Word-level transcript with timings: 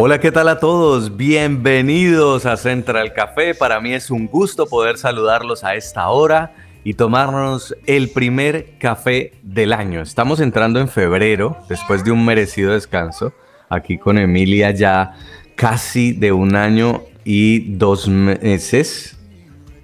Hola, 0.00 0.20
¿qué 0.20 0.30
tal 0.30 0.48
a 0.48 0.60
todos? 0.60 1.16
Bienvenidos 1.16 2.46
a 2.46 2.56
Central 2.56 3.12
Café. 3.14 3.52
Para 3.52 3.80
mí 3.80 3.92
es 3.94 4.12
un 4.12 4.28
gusto 4.28 4.68
poder 4.68 4.96
saludarlos 4.96 5.64
a 5.64 5.74
esta 5.74 6.08
hora 6.10 6.54
y 6.84 6.94
tomarnos 6.94 7.74
el 7.84 8.08
primer 8.10 8.78
café 8.78 9.32
del 9.42 9.72
año. 9.72 10.00
Estamos 10.00 10.38
entrando 10.38 10.78
en 10.78 10.86
febrero, 10.86 11.56
después 11.68 12.04
de 12.04 12.12
un 12.12 12.24
merecido 12.24 12.74
descanso, 12.74 13.32
aquí 13.68 13.98
con 13.98 14.18
Emilia 14.18 14.70
ya 14.70 15.16
casi 15.56 16.12
de 16.12 16.30
un 16.30 16.54
año 16.54 17.02
y 17.24 17.74
dos 17.74 18.06
meses 18.06 19.17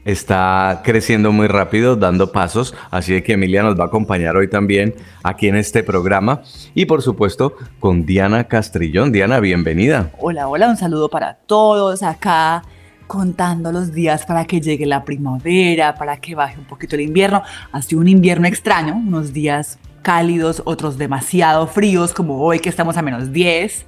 está 0.04 0.82
creciendo 0.84 1.32
muy 1.32 1.46
rápido, 1.48 1.96
dando 1.96 2.32
pasos, 2.32 2.74
así 2.90 3.20
que 3.22 3.32
Emilia 3.32 3.62
nos 3.62 3.78
va 3.78 3.84
a 3.84 3.86
acompañar 3.86 4.36
hoy 4.36 4.48
también 4.48 4.94
aquí 5.22 5.48
en 5.48 5.56
este 5.56 5.82
programa 5.82 6.42
y 6.74 6.86
por 6.86 7.02
supuesto 7.02 7.56
con 7.80 8.04
Diana 8.04 8.44
Castrillón. 8.44 9.12
Diana, 9.12 9.40
bienvenida. 9.40 10.10
Hola, 10.18 10.48
hola, 10.48 10.68
un 10.68 10.77
saludo 10.77 11.08
para 11.08 11.34
todos 11.34 12.02
acá 12.02 12.62
contando 13.06 13.70
los 13.70 13.92
días 13.92 14.24
para 14.27 14.44
que 14.44 14.61
llegue 14.61 14.86
la 14.86 15.05
primavera, 15.05 15.94
para 15.94 16.16
que 16.18 16.34
baje 16.34 16.58
un 16.58 16.64
poquito 16.64 16.96
el 16.96 17.02
invierno. 17.02 17.42
Ha 17.72 17.83
sido 17.83 18.00
un 18.00 18.08
invierno 18.08 18.46
extraño, 18.46 18.94
unos 18.94 19.33
días 19.33 19.78
cálidos, 20.02 20.62
otros 20.64 20.98
demasiado 20.98 21.66
fríos, 21.66 22.12
como 22.12 22.42
hoy 22.42 22.61
que 22.61 22.68
estamos 22.68 22.96
a 22.96 23.02
menos 23.02 23.33
10 23.33 23.86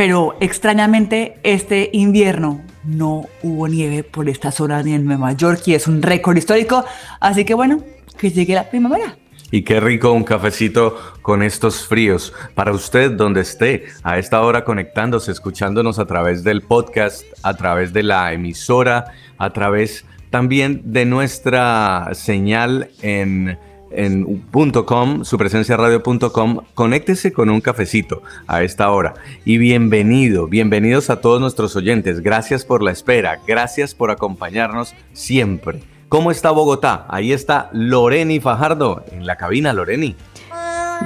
pero 0.00 0.34
extrañamente 0.40 1.38
este 1.42 1.90
invierno 1.92 2.62
no 2.84 3.26
hubo 3.42 3.68
nieve 3.68 4.02
por 4.02 4.28
esta 4.28 4.50
zona 4.50 4.82
ni 4.82 4.94
en 4.94 5.04
Nueva 5.04 5.32
York 5.32 5.62
y 5.66 5.74
es 5.74 5.86
un 5.86 6.02
récord 6.02 6.36
histórico, 6.36 6.84
así 7.20 7.44
que 7.44 7.54
bueno, 7.54 7.82
que 8.18 8.30
llegue 8.30 8.54
la 8.54 8.68
primavera. 8.68 9.16
Y 9.52 9.62
qué 9.62 9.80
rico 9.80 10.12
un 10.12 10.22
cafecito 10.22 10.96
con 11.22 11.42
estos 11.42 11.86
fríos. 11.86 12.32
Para 12.54 12.72
usted, 12.72 13.10
donde 13.10 13.40
esté, 13.40 13.86
a 14.04 14.18
esta 14.18 14.42
hora 14.42 14.64
conectándose, 14.64 15.32
escuchándonos 15.32 15.98
a 15.98 16.06
través 16.06 16.44
del 16.44 16.62
podcast, 16.62 17.24
a 17.42 17.54
través 17.54 17.92
de 17.92 18.04
la 18.04 18.32
emisora, 18.32 19.06
a 19.38 19.52
través 19.52 20.04
también 20.30 20.82
de 20.84 21.04
nuestra 21.04 22.10
señal 22.12 22.90
en 23.02 23.58
en 23.90 24.42
.com, 24.86 25.24
su 25.24 25.36
radio.com, 25.36 26.60
conéctese 26.74 27.32
con 27.32 27.50
un 27.50 27.60
cafecito 27.60 28.22
a 28.46 28.62
esta 28.62 28.90
hora. 28.90 29.14
Y 29.44 29.58
bienvenido, 29.58 30.46
bienvenidos 30.46 31.10
a 31.10 31.20
todos 31.20 31.40
nuestros 31.40 31.76
oyentes. 31.76 32.20
Gracias 32.20 32.64
por 32.64 32.82
la 32.82 32.90
espera, 32.92 33.40
gracias 33.46 33.94
por 33.94 34.10
acompañarnos 34.10 34.94
siempre. 35.12 35.80
¿Cómo 36.08 36.30
está 36.30 36.50
Bogotá? 36.50 37.06
Ahí 37.08 37.32
está 37.32 37.70
Loreni 37.72 38.40
Fajardo 38.40 39.04
en 39.12 39.26
la 39.26 39.36
cabina, 39.36 39.72
Loreni. 39.72 40.16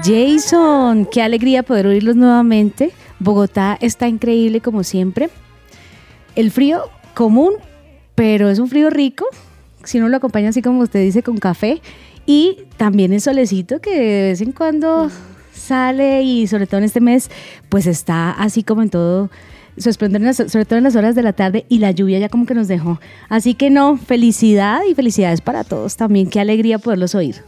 Jason, 0.02 1.06
qué 1.06 1.22
alegría 1.22 1.62
poder 1.62 1.86
oírlos 1.86 2.16
nuevamente. 2.16 2.90
Bogotá 3.18 3.77
está 3.80 4.08
increíble 4.08 4.60
como 4.60 4.82
siempre. 4.82 5.30
El 6.36 6.50
frío 6.50 6.90
común, 7.14 7.52
pero 8.14 8.48
es 8.48 8.58
un 8.58 8.68
frío 8.68 8.90
rico. 8.90 9.27
Si 9.84 9.98
uno 9.98 10.08
lo 10.08 10.17
acompaña 10.17 10.48
así 10.48 10.62
como 10.62 10.80
usted 10.80 11.00
dice 11.00 11.23
con 11.23 11.36
café 11.39 11.80
y 12.27 12.58
también 12.77 13.12
el 13.12 13.20
solecito 13.20 13.80
que 13.80 13.98
de 13.98 14.23
vez 14.23 14.40
en 14.40 14.52
cuando 14.52 15.11
sale 15.52 16.23
y 16.23 16.46
sobre 16.46 16.67
todo 16.67 16.79
en 16.79 16.85
este 16.85 17.01
mes, 17.01 17.30
pues 17.68 17.86
está 17.86 18.30
así 18.30 18.62
como 18.62 18.83
en 18.83 18.90
todo 18.90 19.30
su 19.77 19.90
esplendor, 19.90 20.35
sobre 20.35 20.64
todo 20.64 20.79
en 20.79 20.85
las 20.85 20.96
horas 20.96 21.14
de 21.14 21.23
la 21.23 21.33
tarde 21.33 21.67
y 21.68 21.79
la 21.79 21.90
lluvia 21.90 22.18
ya 22.18 22.29
como 22.29 22.46
que 22.46 22.55
nos 22.55 22.68
dejó. 22.68 23.01
Así 23.29 23.55
que 23.55 23.70
no, 23.70 23.96
felicidad 23.96 24.83
y 24.89 24.95
felicidades 24.95 25.40
para 25.40 25.64
todos 25.64 25.96
también. 25.96 26.29
Qué 26.29 26.40
alegría 26.40 26.79
poderlos 26.79 27.14
oír. 27.14 27.42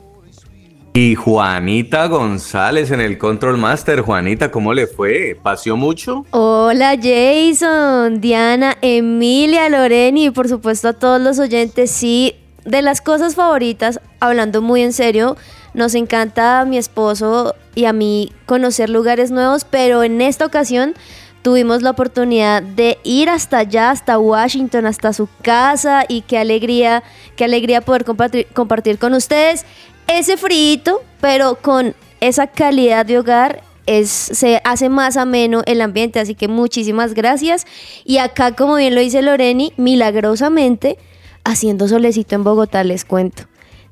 Y 0.95 1.15
Juanita 1.15 2.07
González 2.07 2.91
en 2.91 3.01
el 3.03 3.19
Control 3.19 3.59
Master. 3.59 4.01
Juanita, 4.01 4.51
¿cómo 4.51 4.73
le 4.73 4.87
fue? 4.87 5.39
¿Paseó 5.43 5.77
mucho? 5.77 6.25
Hola 6.31 6.97
Jason, 6.97 8.23
Diana, 8.23 8.79
Emilia, 8.81 9.69
Loreni 9.69 10.27
y 10.27 10.31
por 10.31 10.49
supuesto 10.49 10.89
a 10.89 10.93
todos 10.95 11.21
los 11.21 11.39
oyentes. 11.39 11.91
Sí, 11.91 12.35
de 12.67 12.83
las 12.83 13.01
cosas 13.01 13.35
favoritas, 13.35 14.01
hablando 14.21 14.61
muy 14.61 14.83
en 14.83 14.93
serio, 14.93 15.37
nos 15.73 15.95
encanta 15.95 16.61
a 16.61 16.65
mi 16.65 16.79
esposo 16.79 17.55
y 17.75 17.85
a 17.85 17.93
mí 17.93 18.33
conocer 18.45 18.91
lugares 18.91 19.31
nuevos, 19.31 19.65
pero 19.65 20.03
en 20.03 20.21
esta 20.21 20.45
ocasión 20.45 20.95
tuvimos 21.43 21.83
la 21.83 21.91
oportunidad 21.91 22.63
de 22.63 22.99
ir 23.05 23.31
hasta 23.31 23.59
allá, 23.59 23.91
hasta 23.91 24.19
Washington, 24.19 24.87
hasta 24.87 25.13
su 25.13 25.29
casa 25.43 26.05
y 26.09 26.23
qué 26.23 26.39
alegría, 26.39 27.05
qué 27.37 27.45
alegría 27.45 27.83
poder 27.83 28.05
compartir, 28.05 28.99
con 28.99 29.15
ustedes 29.15 29.65
ese 30.09 30.37
frito, 30.37 31.03
pero 31.21 31.57
con 31.57 31.95
esa 32.21 32.49
calidad 32.49 33.07
de 33.07 33.19
hogar 33.19 33.63
es, 33.87 34.11
se 34.11 34.61
hace 34.65 34.89
más 34.89 35.17
ameno 35.17 35.63
el 35.67 35.83
ambiente, 35.83 36.19
así 36.19 36.35
que 36.35 36.49
muchísimas 36.49 37.15
gracias. 37.15 37.65
Y 38.05 38.19
acá, 38.19 38.53
como 38.53 38.75
bien 38.75 38.97
lo 38.97 39.01
dice 39.01 39.23
Loreni, 39.23 39.73
milagrosamente 39.77 40.99
haciendo 41.47 41.87
solecito 41.89 42.35
en 42.35 42.45
Bogotá, 42.45 42.85
les 42.85 43.05
cuento. 43.05 43.45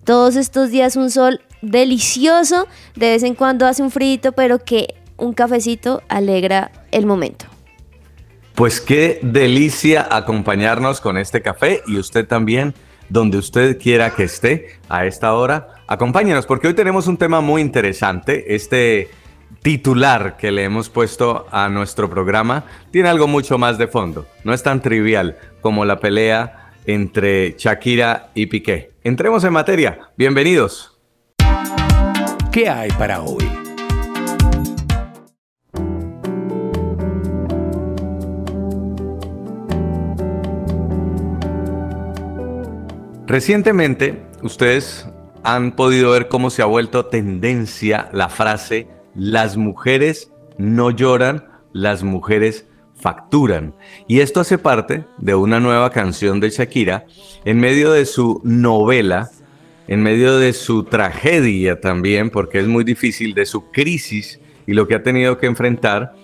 Todos 0.04 0.36
estos 0.36 0.70
días 0.70 0.96
un 0.96 1.10
sol 1.10 1.40
delicioso, 1.62 2.66
de 2.94 3.10
vez 3.10 3.22
en 3.22 3.34
cuando 3.34 3.66
hace 3.66 3.82
un 3.82 3.90
frío, 3.90 4.32
pero 4.36 4.58
que 4.58 4.94
un 5.16 5.32
cafecito 5.32 6.02
alegra 6.08 6.72
el 6.90 7.06
momento. 7.06 7.46
Pues 8.54 8.80
qué 8.80 9.20
delicia 9.22 10.06
acompañarnos 10.10 11.00
con 11.00 11.16
este 11.16 11.42
café 11.42 11.80
y 11.86 11.96
usted 11.96 12.26
también, 12.26 12.74
donde 13.08 13.38
usted 13.38 13.78
quiera 13.78 14.14
que 14.14 14.24
esté 14.24 14.78
a 14.88 15.06
esta 15.06 15.32
hora, 15.34 15.68
acompáñenos 15.86 16.46
porque 16.46 16.68
hoy 16.68 16.74
tenemos 16.74 17.06
un 17.06 17.16
tema 17.16 17.40
muy 17.40 17.62
interesante. 17.62 18.54
Este 18.54 19.10
titular 19.62 20.36
que 20.36 20.50
le 20.50 20.64
hemos 20.64 20.90
puesto 20.90 21.46
a 21.50 21.68
nuestro 21.68 22.10
programa 22.10 22.64
tiene 22.90 23.08
algo 23.08 23.26
mucho 23.26 23.58
más 23.58 23.78
de 23.78 23.86
fondo. 23.88 24.26
No 24.44 24.52
es 24.52 24.62
tan 24.62 24.82
trivial 24.82 25.38
como 25.62 25.84
la 25.84 26.00
pelea 26.00 26.63
entre 26.86 27.54
Shakira 27.58 28.30
y 28.34 28.46
Piqué. 28.46 28.92
Entremos 29.02 29.44
en 29.44 29.52
materia. 29.52 30.10
Bienvenidos. 30.16 30.98
¿Qué 32.52 32.68
hay 32.68 32.90
para 32.92 33.22
hoy? 33.22 33.48
Recientemente, 43.26 44.22
ustedes 44.42 45.08
han 45.42 45.72
podido 45.72 46.12
ver 46.12 46.28
cómo 46.28 46.50
se 46.50 46.62
ha 46.62 46.66
vuelto 46.66 47.06
tendencia 47.06 48.08
la 48.12 48.28
frase 48.28 48.86
las 49.14 49.56
mujeres 49.56 50.32
no 50.58 50.90
lloran, 50.90 51.46
las 51.72 52.02
mujeres 52.02 52.66
facturan. 53.04 53.74
Y 54.08 54.20
esto 54.20 54.40
hace 54.40 54.56
parte 54.56 55.04
de 55.18 55.34
una 55.34 55.60
nueva 55.60 55.90
canción 55.90 56.40
de 56.40 56.48
Shakira 56.48 57.04
en 57.44 57.60
medio 57.60 57.92
de 57.92 58.06
su 58.06 58.40
novela, 58.44 59.30
en 59.88 60.02
medio 60.02 60.38
de 60.38 60.54
su 60.54 60.84
tragedia 60.84 61.78
también, 61.82 62.30
porque 62.30 62.60
es 62.60 62.66
muy 62.66 62.82
difícil, 62.82 63.34
de 63.34 63.44
su 63.44 63.70
crisis 63.70 64.40
y 64.66 64.72
lo 64.72 64.88
que 64.88 64.94
ha 64.94 65.02
tenido 65.02 65.36
que 65.36 65.44
enfrentar 65.44 66.14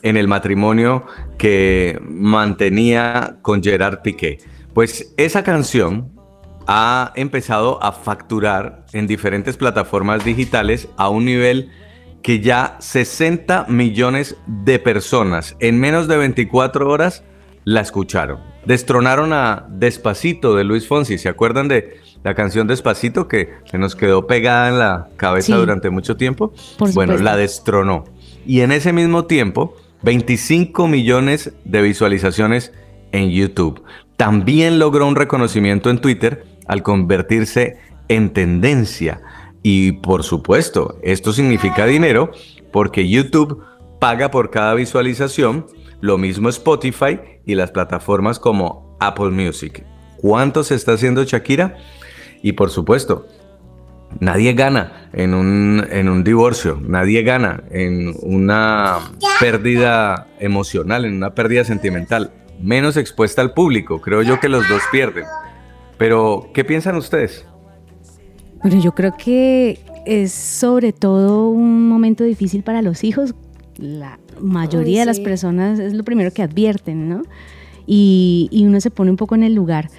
en 0.00 0.16
el 0.16 0.26
matrimonio 0.26 1.04
que 1.36 2.00
mantenía 2.00 3.36
con 3.42 3.62
Gerard 3.62 4.00
Piqué. 4.00 4.38
Pues 4.72 5.12
esa 5.18 5.44
canción 5.44 6.10
ha 6.66 7.12
empezado 7.14 7.78
a 7.84 7.92
facturar 7.92 8.86
en 8.94 9.06
diferentes 9.06 9.58
plataformas 9.58 10.24
digitales 10.24 10.88
a 10.96 11.10
un 11.10 11.26
nivel 11.26 11.70
que 12.22 12.40
ya 12.40 12.76
60 12.80 13.66
millones 13.68 14.36
de 14.46 14.78
personas 14.78 15.56
en 15.60 15.80
menos 15.80 16.08
de 16.08 16.16
24 16.16 16.88
horas 16.88 17.24
la 17.64 17.80
escucharon. 17.80 18.40
Destronaron 18.64 19.32
a 19.32 19.66
Despacito 19.68 20.54
de 20.54 20.64
Luis 20.64 20.86
Fonsi. 20.86 21.18
¿Se 21.18 21.28
acuerdan 21.28 21.68
de 21.68 22.00
la 22.22 22.34
canción 22.34 22.66
Despacito 22.66 23.28
que 23.28 23.50
se 23.64 23.78
nos 23.78 23.96
quedó 23.96 24.26
pegada 24.26 24.68
en 24.68 24.78
la 24.78 25.08
cabeza 25.16 25.56
durante 25.56 25.90
mucho 25.90 26.16
tiempo? 26.16 26.52
bueno, 26.94 27.16
la 27.18 27.36
destronó. 27.36 28.04
Y 28.46 28.60
en 28.60 28.72
ese 28.72 28.92
mismo 28.92 29.26
tiempo, 29.26 29.76
25 30.02 30.88
millones 30.88 31.52
de 31.64 31.82
visualizaciones 31.82 32.72
en 33.12 33.30
YouTube. 33.30 33.82
También 34.16 34.78
logró 34.78 35.06
un 35.06 35.16
reconocimiento 35.16 35.90
en 35.90 36.00
Twitter 36.00 36.44
al 36.66 36.82
convertirse 36.82 37.78
en 38.08 38.32
tendencia. 38.32 39.20
Y 39.62 39.92
por 39.92 40.24
supuesto, 40.24 40.98
esto 41.02 41.32
significa 41.32 41.86
dinero 41.86 42.30
porque 42.72 43.08
YouTube 43.08 43.62
paga 44.00 44.30
por 44.30 44.50
cada 44.50 44.74
visualización, 44.74 45.66
lo 46.00 46.18
mismo 46.18 46.48
Spotify 46.48 47.20
y 47.46 47.54
las 47.54 47.70
plataformas 47.70 48.38
como 48.38 48.96
Apple 49.00 49.30
Music. 49.30 49.84
¿Cuánto 50.16 50.64
se 50.64 50.74
está 50.74 50.92
haciendo 50.92 51.22
Shakira? 51.24 51.76
Y 52.42 52.52
por 52.52 52.70
supuesto, 52.70 53.26
nadie 54.18 54.54
gana 54.54 55.08
en 55.12 55.34
un, 55.34 55.86
en 55.90 56.08
un 56.08 56.24
divorcio, 56.24 56.80
nadie 56.82 57.22
gana 57.22 57.62
en 57.70 58.14
una 58.22 58.98
pérdida 59.38 60.26
emocional, 60.40 61.04
en 61.04 61.14
una 61.14 61.34
pérdida 61.34 61.64
sentimental, 61.64 62.32
menos 62.60 62.96
expuesta 62.96 63.42
al 63.42 63.54
público. 63.54 64.00
Creo 64.00 64.22
yo 64.22 64.40
que 64.40 64.48
los 64.48 64.68
dos 64.68 64.82
pierden. 64.90 65.24
Pero, 65.98 66.50
¿qué 66.52 66.64
piensan 66.64 66.96
ustedes? 66.96 67.46
Bueno, 68.62 68.80
yo 68.80 68.94
creo 68.94 69.16
que 69.16 69.80
es 70.06 70.32
sobre 70.32 70.92
todo 70.92 71.48
un 71.48 71.88
momento 71.88 72.24
difícil 72.24 72.62
para 72.62 72.80
los 72.82 73.02
hijos. 73.04 73.34
La 73.76 74.18
mayoría 74.40 75.00
de 75.00 75.06
las 75.06 75.20
personas 75.20 75.78
es 75.78 75.94
lo 75.94 76.04
primero 76.04 76.30
que 76.30 76.42
advierten, 76.42 77.08
¿no? 77.08 77.22
Y, 77.86 78.48
uno 78.64 78.80
se 78.80 78.90
pone 78.90 79.10
un 79.10 79.16
poco 79.16 79.34
en 79.34 79.42
el 79.42 79.54
lugar 79.54 79.90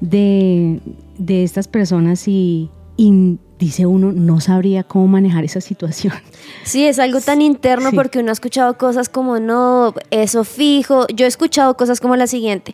de, 0.00 0.80
estas 1.26 1.66
personas 1.66 2.28
y, 2.28 2.70
y, 2.96 3.38
dice 3.64 3.86
uno, 3.86 4.12
no 4.12 4.40
sabría 4.40 4.82
cómo 4.82 5.06
manejar 5.08 5.44
esa 5.44 5.60
situación. 5.60 6.14
Sí, 6.64 6.86
es 6.86 7.00
algo 7.00 7.20
tan 7.20 7.42
interno 7.42 7.90
porque 7.92 8.20
uno 8.20 8.30
ha 8.30 8.32
escuchado 8.32 8.78
cosas 8.78 9.08
como, 9.08 9.40
no, 9.40 9.94
eso 10.10 10.44
fijo. 10.44 11.08
Yo 11.08 11.24
he 11.24 11.28
escuchado 11.28 11.76
cosas 11.76 12.00
como 12.00 12.14
la 12.14 12.28
siguiente. 12.28 12.72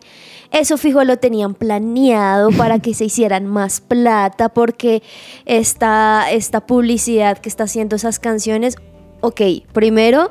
Eso 0.51 0.77
fijo 0.77 1.03
lo 1.03 1.17
tenían 1.17 1.55
planeado 1.55 2.51
para 2.51 2.77
que 2.79 2.93
se 2.93 3.05
hicieran 3.05 3.47
más 3.47 3.81
plata, 3.81 4.49
porque 4.49 5.01
esta, 5.45 6.29
esta 6.31 6.67
publicidad 6.67 7.39
que 7.39 7.49
está 7.49 7.63
haciendo 7.63 7.95
esas 7.95 8.19
canciones, 8.19 8.75
ok, 9.21 9.41
primero, 9.73 10.29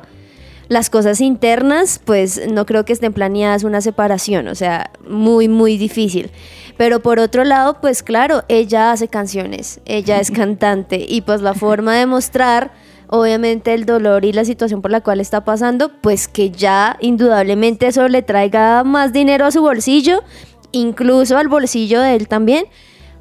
las 0.69 0.89
cosas 0.89 1.19
internas, 1.19 1.99
pues 2.03 2.41
no 2.49 2.65
creo 2.65 2.85
que 2.85 2.93
estén 2.93 3.11
planeadas 3.11 3.63
una 3.63 3.81
separación, 3.81 4.47
o 4.47 4.55
sea, 4.55 4.91
muy, 5.07 5.47
muy 5.47 5.77
difícil. 5.77 6.29
Pero 6.77 7.01
por 7.01 7.19
otro 7.19 7.43
lado, 7.43 7.81
pues 7.81 8.03
claro, 8.03 8.43
ella 8.47 8.91
hace 8.91 9.07
canciones, 9.07 9.81
ella 9.85 10.19
es 10.19 10.31
cantante 10.31 11.05
y 11.09 11.21
pues 11.21 11.41
la 11.41 11.55
forma 11.55 11.95
de 11.95 12.05
mostrar 12.05 12.71
obviamente 13.07 13.73
el 13.73 13.85
dolor 13.85 14.23
y 14.23 14.31
la 14.31 14.45
situación 14.45 14.83
por 14.83 14.91
la 14.91 15.01
cual 15.01 15.19
está 15.19 15.43
pasando, 15.43 15.91
pues 16.01 16.27
que 16.27 16.51
ya 16.51 16.95
indudablemente 17.01 17.87
eso 17.87 18.07
le 18.07 18.21
traiga 18.21 18.83
más 18.83 19.11
dinero 19.11 19.45
a 19.45 19.51
su 19.51 19.61
bolsillo, 19.61 20.23
incluso 20.71 21.37
al 21.37 21.47
bolsillo 21.47 22.01
de 22.01 22.15
él 22.15 22.27
también, 22.27 22.65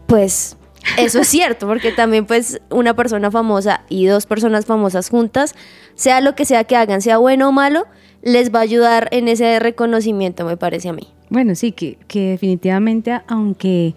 pues 0.06 0.58
eso 0.96 1.20
es 1.20 1.28
cierto, 1.28 1.66
porque 1.66 1.92
también 1.92 2.26
pues 2.26 2.60
una 2.70 2.94
persona 2.94 3.30
famosa 3.30 3.82
y 3.88 4.06
dos 4.06 4.26
personas 4.26 4.66
famosas 4.66 5.08
juntas, 5.08 5.54
sea 5.98 6.20
lo 6.20 6.36
que 6.36 6.44
sea 6.44 6.62
que 6.62 6.76
hagan, 6.76 7.02
sea 7.02 7.18
bueno 7.18 7.48
o 7.48 7.52
malo, 7.52 7.86
les 8.22 8.54
va 8.54 8.60
a 8.60 8.62
ayudar 8.62 9.08
en 9.10 9.26
ese 9.26 9.58
reconocimiento, 9.58 10.44
me 10.44 10.56
parece 10.56 10.88
a 10.88 10.92
mí. 10.92 11.08
Bueno, 11.28 11.56
sí, 11.56 11.72
que, 11.72 11.98
que 12.06 12.30
definitivamente, 12.30 13.20
aunque 13.26 13.94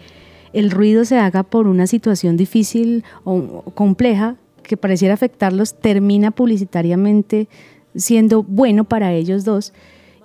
el 0.51 0.71
ruido 0.71 1.06
se 1.06 1.19
haga 1.19 1.44
por 1.44 1.68
una 1.68 1.86
situación 1.86 2.38
difícil 2.38 3.06
o 3.24 3.62
compleja, 3.75 4.36
que 4.63 4.77
pareciera 4.77 5.13
afectarlos 5.13 5.75
termina 5.75 6.31
publicitariamente 6.31 7.48
siendo 7.95 8.42
bueno 8.44 8.83
para 8.83 9.13
ellos 9.13 9.45
dos 9.45 9.74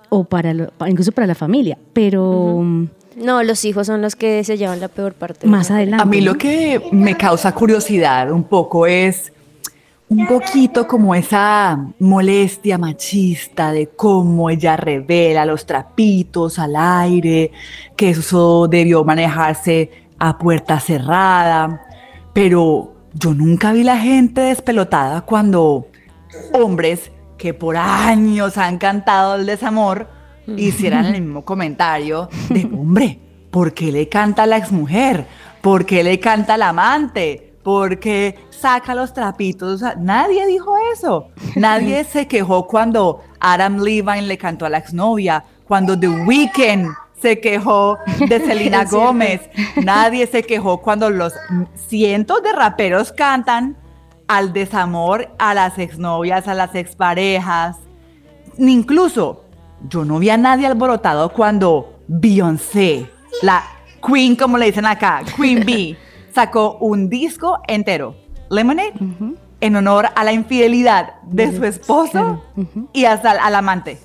o 0.09 0.23
para 0.23 0.53
incluso 0.87 1.11
para 1.11 1.27
la 1.27 1.35
familia, 1.35 1.77
pero 1.93 2.63
no, 3.17 3.43
los 3.43 3.65
hijos 3.65 3.87
son 3.87 4.01
los 4.01 4.15
que 4.15 4.43
se 4.43 4.57
llevan 4.57 4.79
la 4.79 4.87
peor 4.87 5.13
parte. 5.13 5.47
Más 5.47 5.69
adelante. 5.69 6.01
A 6.01 6.05
mí 6.05 6.21
lo 6.21 6.35
que 6.35 6.81
me 6.91 7.15
causa 7.15 7.53
curiosidad 7.53 8.31
un 8.31 8.43
poco 8.43 8.87
es 8.87 9.33
un 10.09 10.25
poquito 10.25 10.87
como 10.87 11.13
esa 11.15 11.85
molestia 11.99 12.77
machista 12.77 13.71
de 13.71 13.87
cómo 13.87 14.49
ella 14.49 14.77
revela 14.77 15.45
los 15.45 15.65
trapitos 15.65 16.59
al 16.59 16.75
aire, 16.75 17.51
que 17.95 18.11
eso 18.11 18.67
debió 18.69 19.03
manejarse 19.03 20.07
a 20.17 20.37
puerta 20.37 20.79
cerrada, 20.79 21.85
pero 22.33 22.93
yo 23.13 23.33
nunca 23.33 23.73
vi 23.73 23.83
la 23.83 23.97
gente 23.97 24.41
despelotada 24.41 25.21
cuando 25.21 25.87
hombres 26.53 27.11
que 27.37 27.53
por 27.53 27.77
años 27.77 28.57
han 28.57 28.77
cantado 28.77 29.35
el 29.35 29.45
desamor 29.45 30.07
hicieran 30.55 31.05
el 31.05 31.21
mismo 31.21 31.43
comentario 31.43 32.29
de, 32.49 32.63
hombre, 32.73 33.19
¿por 33.51 33.73
qué 33.73 33.91
le 33.91 34.07
canta 34.07 34.43
a 34.43 34.47
la 34.47 34.57
exmujer? 34.57 35.25
¿Por 35.61 35.85
qué 35.85 36.03
le 36.03 36.19
canta 36.19 36.53
al 36.53 36.61
amante? 36.61 37.46
¿Por 37.67 37.99
qué 37.99 38.39
saca 38.49 38.95
los 38.95 39.11
trapitos? 39.13 39.83
nadie 39.97 40.47
dijo 40.47 40.73
eso. 40.93 41.27
Nadie 41.57 42.05
se 42.05 42.25
quejó 42.25 42.65
cuando 42.65 43.19
Adam 43.41 43.79
Levine 43.79 44.21
le 44.21 44.37
cantó 44.37 44.65
a 44.65 44.69
la 44.69 44.77
exnovia, 44.77 45.43
cuando 45.67 45.99
The 45.99 46.07
Weeknd 46.07 46.87
se 47.21 47.41
quejó 47.41 47.97
de 48.25 48.39
Selena 48.47 48.85
Gómez. 48.85 49.41
Nadie 49.83 50.27
se 50.27 50.43
quejó 50.43 50.77
cuando 50.77 51.09
los 51.09 51.33
cientos 51.75 52.41
de 52.41 52.53
raperos 52.53 53.11
cantan 53.11 53.75
al 54.29 54.53
desamor, 54.53 55.27
a 55.37 55.53
las 55.53 55.77
exnovias, 55.77 56.47
a 56.47 56.53
las 56.53 56.73
exparejas. 56.73 57.75
Incluso 58.57 59.43
yo 59.89 60.05
no 60.05 60.19
vi 60.19 60.29
a 60.29 60.37
nadie 60.37 60.67
alborotado 60.67 61.33
cuando 61.33 61.99
Beyoncé, 62.07 63.11
la 63.41 63.61
Queen, 64.01 64.37
como 64.37 64.57
le 64.57 64.67
dicen 64.67 64.85
acá, 64.85 65.21
Queen 65.35 65.65
Bee, 65.65 65.97
sacó 66.37 66.77
un 66.81 67.09
disco 67.09 67.59
entero, 67.67 68.15
Lemonade, 68.51 68.93
en 69.59 69.75
honor 69.75 70.09
a 70.15 70.23
la 70.23 70.33
infidelidad 70.33 71.15
de 71.23 71.51
su 71.57 71.63
esposo 71.65 72.43
y 72.93 73.05
hasta 73.05 73.31
al 73.31 73.55
amante. 73.55 73.97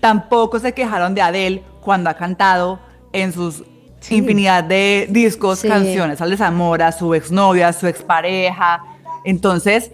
Tampoco 0.00 0.58
se 0.58 0.74
quejaron 0.74 1.14
de 1.14 1.22
Adele 1.22 1.62
cuando 1.80 2.10
ha 2.10 2.14
cantado 2.14 2.78
en 3.10 3.32
sus 3.32 3.64
infinidad 4.10 4.64
de 4.64 5.08
discos, 5.08 5.62
canciones 5.62 6.20
al 6.20 6.28
desamor, 6.28 6.82
a 6.82 6.92
su 6.92 7.14
exnovia, 7.14 7.68
a 7.68 7.72
su 7.72 7.86
expareja. 7.86 8.84
Entonces, 9.24 9.92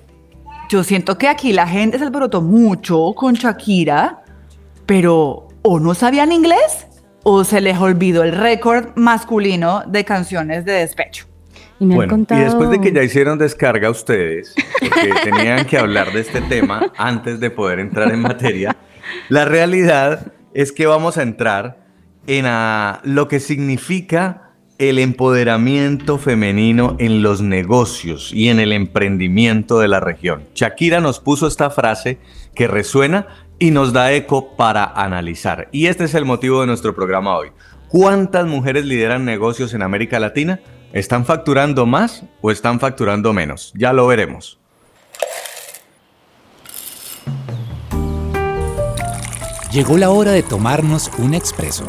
yo 0.69 0.83
siento 0.83 1.17
que 1.17 1.29
aquí 1.29 1.53
la 1.53 1.69
gente 1.69 1.97
se 1.97 2.03
alborotó 2.03 2.43
mucho 2.43 3.13
con 3.15 3.35
Shakira, 3.35 4.25
pero 4.85 5.47
o 5.63 5.79
no 5.79 5.95
sabían 5.95 6.33
inglés 6.33 6.89
o 7.23 7.45
se 7.45 7.61
les 7.61 7.79
olvidó 7.79 8.25
el 8.25 8.33
récord 8.33 8.89
masculino 8.97 9.85
de 9.87 10.05
canciones 10.05 10.65
de 10.65 10.73
despecho. 10.73 11.32
Y, 11.83 11.87
me 11.87 11.97
bueno, 11.97 12.17
y 12.31 12.39
después 12.39 12.71
de 12.71 12.81
que 12.81 12.93
ya 12.93 13.03
hicieron 13.03 13.39
descarga 13.39 13.91
ustedes, 13.91 14.55
porque 14.79 15.11
tenían 15.25 15.67
que 15.67 15.77
hablar 15.79 16.13
de 16.13 16.21
este 16.21 16.41
tema 16.43 16.93
antes 16.97 17.41
de 17.41 17.51
poder 17.51 17.81
entrar 17.81 18.13
en 18.13 18.21
materia, 18.21 18.77
la 19.29 19.47
realidad 19.47 20.33
es 20.55 20.71
que 20.71 20.87
vamos 20.87 21.19
a 21.19 21.23
entrar 21.23 21.85
en 22.29 22.47
lo 23.03 23.27
que 23.27 23.41
significa 23.41 24.53
el 24.79 25.01
empoderamiento 25.01 26.19
femenino 26.19 26.95
en 27.01 27.21
los 27.21 27.43
negocios 27.43 28.33
y 28.33 28.49
en 28.49 28.61
el 28.61 28.71
emprendimiento 28.73 29.81
de 29.81 29.89
la 29.89 29.99
región. 29.99 30.45
Shakira 30.55 31.01
nos 31.01 31.19
puso 31.19 31.49
esta 31.49 31.69
frase 31.71 32.21
que 32.55 32.69
resuena 32.69 33.27
y 33.59 33.73
nos 33.73 33.93
da 33.93 34.13
eco 34.13 34.57
para 34.57 34.85
analizar. 34.85 35.69
Y 35.73 35.87
este 35.87 36.05
es 36.05 36.15
el 36.15 36.27
motivo 36.27 36.61
de 36.61 36.69
nuestro 36.69 36.95
programa 36.95 37.37
hoy. 37.37 37.49
¿Cuántas 37.89 38.47
mujeres 38.47 38.87
lideran 38.87 39.25
negocios 39.25 39.75
en 39.75 39.83
América 39.83 40.21
Latina? 40.21 40.61
¿Están 40.93 41.25
facturando 41.25 41.87
más 41.87 42.23
o 42.43 42.51
están 42.51 42.79
facturando 42.79 43.33
menos? 43.33 43.73
Ya 43.75 43.95
lo 43.95 44.07
veremos. 44.07 44.59
Llegó 49.73 49.97
la 49.97 50.11
hora 50.11 50.33
de 50.33 50.43
tomarnos 50.43 51.11
un 51.17 51.33
expreso 51.33 51.87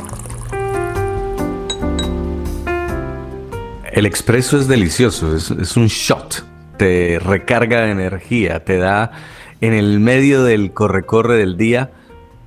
El 3.91 4.05
expreso 4.05 4.57
es 4.57 4.69
delicioso, 4.69 5.36
es, 5.36 5.77
un 5.77 5.88
shot, 5.88 6.45
te 6.77 7.19
recarga 7.19 7.81
de 7.81 7.91
energía, 7.91 8.63
te 8.63 8.77
da 8.77 9.12
en 9.60 9.74
el 9.74 10.00
medio 10.00 10.43
del 10.43 10.72
corre-corre 10.72 11.36
del 11.36 11.57
día 11.57 11.91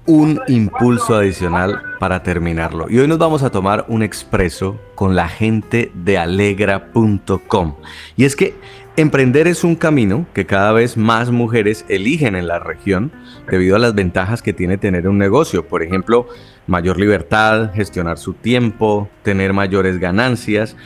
un 0.07 0.41
impulso 0.49 1.17
adicional 1.17 1.83
para 1.99 2.23
terminarlo. 2.23 2.87
Y 2.89 2.99
hoy 2.99 3.09
nos 3.09 3.19
vamos 3.19 3.43
a 3.43 3.51
tomar 3.51 3.85
un 3.89 4.03
expreso 4.03 4.81
con 4.95 5.17
la 5.17 5.29
gente 5.29 5.91
de 5.95 6.19
alegra.com. 6.19 7.75
Y 8.17 8.25
es 8.25 8.37
que 8.37 8.55
emprender 8.97 9.47
es 9.49 9.65
un 9.65 9.77
camino 9.77 10.27
que 10.33 10.47
cada 10.47 10.73
vez 10.73 10.97
más 10.97 11.31
mujeres 11.31 11.85
eligen 11.89 12.35
en 12.37 12.47
la 12.47 12.59
región 12.59 13.13
debido 13.51 13.77
a 13.77 13.79
las 13.79 13.95
ventajas 13.95 14.43
que 14.43 14.53
tiene 14.53 14.79
tener 14.79 15.09
un 15.09 15.19
negocio. 15.19 15.67
Por 15.67 15.83
ejemplo, 15.83 16.29
mayor 16.67 16.99
libertad, 16.99 17.73
gestionar 17.75 18.19
su 18.19 18.33
tiempo, 18.33 19.09
tener 19.23 19.53
mayores 19.53 19.99
ganancias 19.99 20.77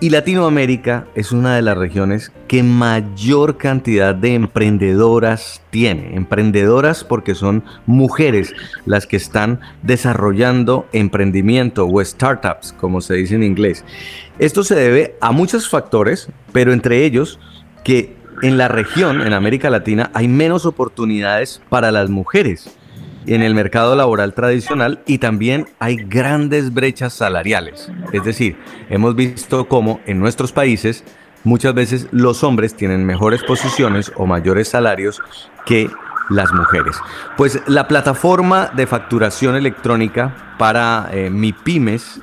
y 0.00 0.10
Latinoamérica 0.10 1.06
es 1.16 1.32
una 1.32 1.56
de 1.56 1.62
las 1.62 1.76
regiones 1.76 2.30
que 2.46 2.62
mayor 2.62 3.56
cantidad 3.58 4.14
de 4.14 4.34
emprendedoras 4.34 5.60
tiene. 5.70 6.14
Emprendedoras 6.14 7.02
porque 7.02 7.34
son 7.34 7.64
mujeres 7.84 8.54
las 8.86 9.08
que 9.08 9.16
están 9.16 9.60
desarrollando 9.82 10.86
emprendimiento 10.92 11.86
o 11.86 12.04
startups, 12.04 12.72
como 12.74 13.00
se 13.00 13.14
dice 13.14 13.34
en 13.34 13.42
inglés. 13.42 13.84
Esto 14.38 14.62
se 14.62 14.76
debe 14.76 15.16
a 15.20 15.32
muchos 15.32 15.68
factores, 15.68 16.28
pero 16.52 16.72
entre 16.72 17.04
ellos 17.04 17.40
que 17.82 18.16
en 18.42 18.56
la 18.56 18.68
región, 18.68 19.20
en 19.20 19.32
América 19.32 19.68
Latina, 19.68 20.12
hay 20.14 20.28
menos 20.28 20.64
oportunidades 20.64 21.60
para 21.68 21.90
las 21.90 22.08
mujeres 22.08 22.77
en 23.26 23.42
el 23.42 23.54
mercado 23.54 23.94
laboral 23.96 24.34
tradicional 24.34 25.00
y 25.06 25.18
también 25.18 25.66
hay 25.78 25.96
grandes 25.96 26.72
brechas 26.72 27.12
salariales. 27.12 27.90
Es 28.12 28.24
decir, 28.24 28.56
hemos 28.88 29.14
visto 29.14 29.68
cómo 29.68 30.00
en 30.06 30.18
nuestros 30.18 30.52
países 30.52 31.04
muchas 31.44 31.74
veces 31.74 32.08
los 32.10 32.44
hombres 32.44 32.74
tienen 32.74 33.04
mejores 33.04 33.42
posiciones 33.42 34.12
o 34.16 34.26
mayores 34.26 34.68
salarios 34.68 35.20
que 35.66 35.90
las 36.30 36.52
mujeres. 36.52 36.96
Pues 37.36 37.60
la 37.66 37.88
plataforma 37.88 38.70
de 38.74 38.86
facturación 38.86 39.56
electrónica 39.56 40.54
para 40.58 41.08
eh, 41.12 41.30
mi 41.30 41.52
pymes, 41.52 42.20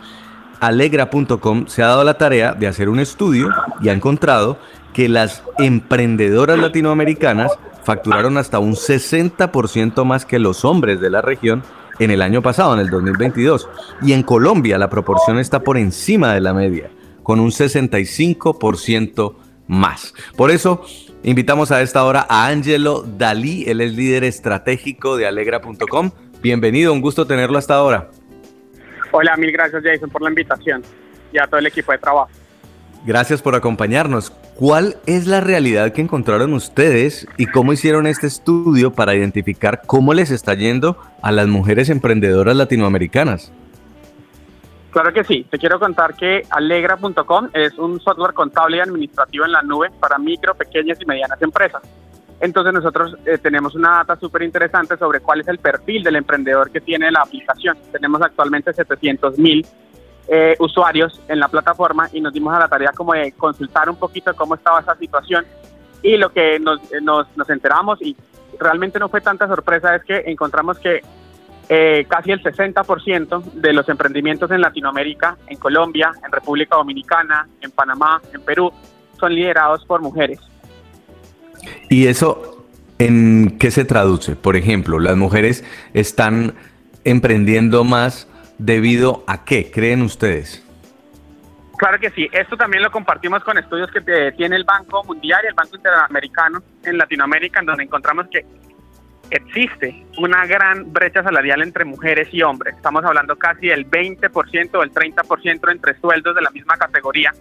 alegra.com, 0.60 1.68
se 1.68 1.84
ha 1.84 1.88
dado 1.88 2.04
la 2.04 2.18
tarea 2.18 2.54
de 2.54 2.68
hacer 2.68 2.90
un 2.90 3.00
estudio 3.00 3.50
y 3.82 3.90
ha 3.90 3.94
encontrado 3.94 4.60
que 4.94 5.10
las 5.10 5.44
emprendedoras 5.58 6.58
latinoamericanas 6.58 7.52
facturaron 7.86 8.38
hasta 8.38 8.60
un 8.60 8.74
60% 8.74 10.04
más 10.04 10.26
que 10.26 10.40
los 10.40 10.66
hombres 10.66 11.00
de 11.00 11.10
la 11.10 11.22
región 11.22 11.64
en 12.00 12.12
el 12.12 12.22
año 12.22 12.42
pasado, 12.42 12.74
en 12.74 12.80
el 12.80 12.90
2022. 12.90 13.70
Y 14.02 14.14
en 14.14 14.24
Colombia 14.24 14.78
la 14.78 14.90
proporción 14.90 15.40
está 15.40 15.62
por 15.62 15.78
encima 15.78 16.34
de 16.34 16.42
la 16.42 16.54
media, 16.54 16.90
con 17.24 17.40
un 17.40 17.52
65% 17.52 19.36
más. 19.68 20.14
Por 20.36 20.52
eso 20.52 20.84
invitamos 21.24 21.72
a 21.72 21.82
esta 21.82 22.04
hora 22.04 22.26
a 22.28 22.48
Angelo 22.48 23.04
Dalí, 23.04 23.64
él 23.68 23.82
es 23.82 23.94
líder 23.94 24.24
estratégico 24.24 25.16
de 25.16 25.28
alegra.com. 25.28 26.12
Bienvenido, 26.42 26.92
un 26.92 27.02
gusto 27.02 27.26
tenerlo 27.26 27.58
hasta 27.58 27.76
ahora. 27.76 28.10
Hola, 29.12 29.38
mil 29.38 29.52
gracias 29.52 29.82
Jason 29.84 30.10
por 30.10 30.22
la 30.22 30.30
invitación 30.30 30.84
y 31.32 31.38
a 31.38 31.48
todo 31.48 31.60
el 31.60 31.68
equipo 31.68 31.92
de 31.92 32.00
trabajo. 32.00 32.30
Gracias 33.06 33.42
por 33.42 33.56
acompañarnos. 33.56 34.34
¿Cuál 34.56 34.96
es 35.06 35.28
la 35.28 35.42
realidad 35.42 35.92
que 35.92 36.00
encontraron 36.00 36.54
ustedes 36.54 37.28
y 37.38 37.46
cómo 37.46 37.74
hicieron 37.74 38.08
este 38.08 38.28
estudio 38.28 38.94
para 38.94 39.14
identificar 39.14 39.82
cómo 39.86 40.14
les 40.14 40.32
está 40.32 40.54
yendo 40.54 40.98
a 41.22 41.34
las 41.34 41.48
mujeres 41.48 41.90
emprendedoras 41.90 42.56
latinoamericanas? 42.56 43.52
Claro 44.92 45.12
que 45.12 45.26
sí. 45.26 45.46
Te 45.50 45.58
quiero 45.58 45.78
contar 45.78 46.16
que 46.16 46.44
Alegra.com 46.50 47.50
es 47.52 47.78
un 47.78 48.00
software 48.00 48.34
contable 48.34 48.78
y 48.78 48.80
administrativo 48.80 49.44
en 49.44 49.52
la 49.52 49.62
nube 49.62 49.90
para 50.00 50.18
micro, 50.18 50.56
pequeñas 50.56 51.02
y 51.02 51.06
medianas 51.06 51.42
empresas. 51.42 51.82
Entonces 52.40 52.74
nosotros 52.74 53.18
eh, 53.26 53.38
tenemos 53.38 53.76
una 53.76 53.98
data 53.98 54.16
súper 54.16 54.44
interesante 54.44 54.96
sobre 54.96 55.20
cuál 55.20 55.42
es 55.42 55.50
el 55.50 55.58
perfil 55.58 56.02
del 56.02 56.16
emprendedor 56.16 56.72
que 56.72 56.80
tiene 56.80 57.12
la 57.12 57.24
aplicación. 57.24 57.78
Tenemos 57.92 58.22
actualmente 58.22 58.72
700 58.72 59.38
mil 59.38 59.66
eh, 60.28 60.56
usuarios 60.60 61.22
en 61.28 61.40
la 61.40 61.48
plataforma 61.48 62.10
y 62.12 62.22
nos 62.22 62.34
dimos 62.34 62.54
a 62.54 62.60
la 62.60 62.68
tarea 62.68 62.92
como 62.94 63.14
de 63.14 63.32
consultar 63.34 63.90
un 63.90 63.98
poquito 63.98 64.36
cómo 64.36 64.56
estaba 64.56 64.80
esa 64.80 64.96
situación 64.96 65.46
y 66.02 66.18
lo 66.18 66.32
que 66.32 66.60
nos, 66.60 66.80
nos, 67.02 67.28
nos 67.36 67.50
enteramos 67.50 68.02
y 68.02 68.16
realmente 68.60 69.00
no 69.00 69.10
fue 69.10 69.22
tanta 69.22 69.48
sorpresa 69.48 69.96
es 69.96 70.04
que 70.04 70.24
encontramos 70.26 70.80
que 70.80 71.02
eh, 71.68 72.06
casi 72.08 72.32
el 72.32 72.44
60% 72.44 73.44
de 73.54 73.74
los 73.74 73.90
emprendimientos 73.90 74.52
en 74.52 74.62
Latinoamérica, 74.62 75.38
en 75.48 75.58
Colombia, 75.58 76.12
en 76.24 76.32
República 76.32 76.76
Dominicana, 76.76 77.48
en 77.62 77.72
Panamá, 77.72 78.22
en 78.34 78.42
Perú, 78.42 78.72
son 79.20 79.34
liderados 79.34 79.84
por 79.86 80.02
mujeres. 80.02 80.40
¿Y 81.90 82.06
eso 82.06 82.66
en 83.00 83.58
qué 83.58 83.72
se 83.72 83.84
traduce? 83.84 84.36
Por 84.36 84.56
ejemplo, 84.56 85.00
las 85.00 85.18
mujeres 85.18 85.64
están 85.94 86.54
emprendiendo 87.04 87.84
más 87.84 88.28
¿Debido 88.58 89.24
a 89.28 89.44
qué 89.44 89.70
creen 89.72 90.02
ustedes? 90.02 90.66
Claro 91.78 92.00
que 92.00 92.10
sí, 92.12 92.30
esto 92.32 92.56
también 92.56 92.84
lo 92.84 92.92
compartimos 92.92 93.44
con 93.44 93.58
estudios 93.58 93.92
que 93.92 94.32
tiene 94.32 94.56
el 94.56 94.64
Banco 94.64 95.04
Mundial 95.04 95.42
y 95.44 95.48
el 95.48 95.54
Banco 95.54 95.76
Interamericano 95.76 96.64
en 96.84 96.98
Latinoamérica, 96.98 97.60
en 97.60 97.66
donde 97.66 97.84
encontramos 97.84 98.28
que 98.32 98.46
existe 99.30 100.06
una 100.18 100.46
gran 100.46 100.94
brecha 100.94 101.22
salarial 101.24 101.62
entre 101.62 101.84
mujeres 101.84 102.30
y 102.32 102.42
hombres. 102.44 102.76
Estamos 102.76 103.04
hablando 103.04 103.36
casi 103.36 103.68
del 103.68 103.90
20% 103.90 104.76
o 104.76 104.84
el 104.84 104.92
30% 104.92 105.72
entre 105.72 106.00
sueldos 106.00 106.36
de 106.36 106.42
la 106.42 106.50
misma 106.52 106.78
categoría. 106.78 107.34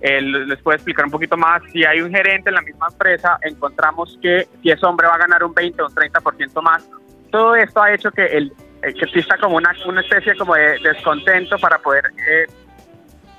les 0.00 0.62
puedo 0.62 0.74
explicar 0.74 1.04
un 1.04 1.12
poquito 1.12 1.36
más. 1.36 1.62
Si 1.72 1.84
hay 1.84 2.00
un 2.00 2.10
gerente 2.10 2.50
en 2.50 2.54
la 2.54 2.62
misma 2.62 2.88
empresa, 2.90 3.38
encontramos 3.42 4.18
que 4.20 4.48
si 4.62 4.70
es 4.70 4.82
hombre 4.82 5.06
va 5.06 5.14
a 5.14 5.18
ganar 5.18 5.44
un 5.44 5.54
20 5.54 5.80
o 5.82 5.86
un 5.86 5.94
30% 5.94 6.62
más. 6.62 6.88
Todo 7.30 7.54
esto 7.54 7.80
ha 7.80 7.92
hecho 7.92 8.10
que 8.10 8.24
el 8.24 8.46
eh, 8.48 8.69
exista 8.82 9.36
como 9.38 9.56
una, 9.56 9.74
una 9.86 10.00
especie 10.00 10.36
como 10.36 10.54
de 10.54 10.78
descontento 10.80 11.58
para 11.58 11.78
poder 11.78 12.04
eh, 12.28 12.46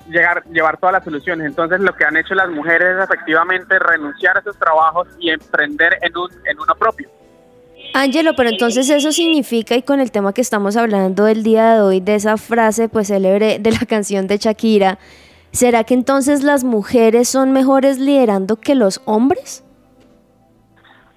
llegar, 0.08 0.44
llevar 0.50 0.78
todas 0.78 0.94
las 0.94 1.04
soluciones. 1.04 1.46
Entonces 1.46 1.80
lo 1.80 1.94
que 1.94 2.04
han 2.04 2.16
hecho 2.16 2.34
las 2.34 2.48
mujeres 2.50 2.96
es 2.96 3.04
efectivamente 3.04 3.78
renunciar 3.78 4.36
a 4.36 4.40
esos 4.40 4.58
trabajos 4.58 5.08
y 5.18 5.30
emprender 5.30 5.98
en, 6.02 6.16
un, 6.16 6.30
en 6.44 6.58
uno 6.58 6.74
propio. 6.74 7.08
Ángelo, 7.94 8.34
pero 8.36 8.48
entonces 8.48 8.88
eso 8.88 9.12
significa, 9.12 9.74
y 9.74 9.82
con 9.82 10.00
el 10.00 10.10
tema 10.10 10.32
que 10.32 10.40
estamos 10.40 10.76
hablando 10.76 11.26
el 11.26 11.42
día 11.42 11.74
de 11.74 11.80
hoy, 11.82 12.00
de 12.00 12.14
esa 12.14 12.36
frase 12.36 12.88
pues 12.88 13.08
célebre 13.08 13.58
de 13.58 13.70
la 13.70 13.80
canción 13.88 14.26
de 14.26 14.38
Shakira, 14.38 14.98
¿será 15.50 15.84
que 15.84 15.94
entonces 15.94 16.42
las 16.42 16.64
mujeres 16.64 17.28
son 17.28 17.52
mejores 17.52 17.98
liderando 17.98 18.56
que 18.56 18.74
los 18.74 19.02
hombres? 19.04 19.64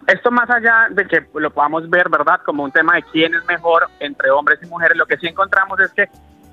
Esto 0.07 0.29
más 0.29 0.49
allá 0.49 0.87
de 0.91 1.05
que 1.07 1.25
lo 1.33 1.49
podamos 1.49 1.89
ver, 1.89 2.09
¿verdad? 2.09 2.39
Como 2.45 2.63
un 2.63 2.71
tema 2.71 2.95
de 2.95 3.03
quién 3.03 3.33
es 3.33 3.43
mejor 3.45 3.87
entre 3.99 4.29
hombres 4.29 4.59
y 4.61 4.67
mujeres, 4.67 4.95
lo 4.97 5.07
que 5.07 5.17
sí 5.17 5.27
encontramos 5.27 5.79
es 5.79 5.91
que 5.93 6.07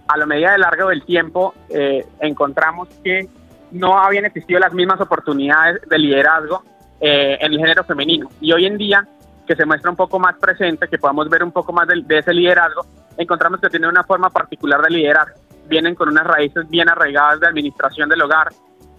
a 0.09 0.16
la 0.16 0.25
medida 0.25 0.52
de 0.52 0.59
largo 0.59 0.88
del 0.88 1.04
tiempo 1.04 1.54
eh, 1.68 2.06
encontramos 2.21 2.88
que 3.04 3.28
no 3.71 3.99
habían 3.99 4.25
existido 4.25 4.59
las 4.59 4.73
mismas 4.73 5.00
oportunidades 5.00 5.82
de 5.87 5.99
liderazgo 5.99 6.62
eh, 7.00 7.37
en 7.40 7.52
el 7.52 7.59
género 7.59 7.85
femenino. 7.85 8.30
Y 8.40 8.52
hoy 8.52 8.64
en 8.64 8.78
día, 8.78 9.06
que 9.47 9.54
se 9.54 9.66
muestra 9.66 9.90
un 9.90 9.97
poco 9.97 10.18
más 10.18 10.37
presente, 10.37 10.88
que 10.88 10.99
podamos 10.99 11.28
ver 11.28 11.44
un 11.44 11.52
poco 11.52 11.75
más 11.75 11.87
de, 11.87 12.00
de 12.02 12.18
ese 12.18 12.32
liderazgo, 12.32 12.87
encontramos 13.18 13.61
que 13.61 13.68
tiene 13.68 13.87
una 13.87 14.04
forma 14.04 14.30
particular 14.30 14.80
de 14.80 14.90
liderar. 14.90 15.35
Vienen 15.68 15.94
con 15.94 16.09
unas 16.09 16.26
raíces 16.26 16.68
bien 16.71 16.88
arraigadas 16.88 17.40
de 17.40 17.49
administración 17.49 18.09
del 18.09 18.23
hogar, 18.23 18.49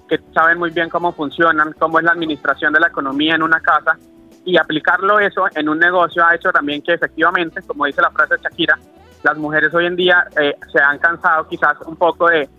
que 0.07 0.19
saben 0.31 0.60
muy 0.60 0.69
bien 0.69 0.89
cómo 0.89 1.12
funcionan, 1.12 1.74
cómo 1.79 1.98
es 1.98 2.05
la 2.05 2.12
administración 2.12 2.72
de 2.72 2.79
la 2.79 2.88
economía 2.88 3.33
en 3.33 3.41
una 3.41 3.60
casa 3.60 3.98
y 4.45 4.57
aplicarlo 4.57 5.19
eso 5.19 5.45
en 5.55 5.69
un 5.69 5.79
negocio 5.79 6.25
ha 6.25 6.35
hecho 6.35 6.51
también 6.51 6.81
que 6.81 6.93
efectivamente, 6.93 7.62
como 7.62 7.85
dice 7.85 8.01
la 8.01 8.12
frase 8.12 8.35
de 8.35 8.41
Shakira, 8.41 8.77
las 9.23 9.38
mujeres 9.38 9.73
hoy 9.73 9.85
en 9.85 9.95
día 9.95 10.25
eh, 10.39 10.53
se 10.71 10.81
han 10.81 11.00
cansado 11.00 11.47
quizás 11.47 11.75
un 11.85 11.95
poco 11.95 12.27
de, 12.27 12.50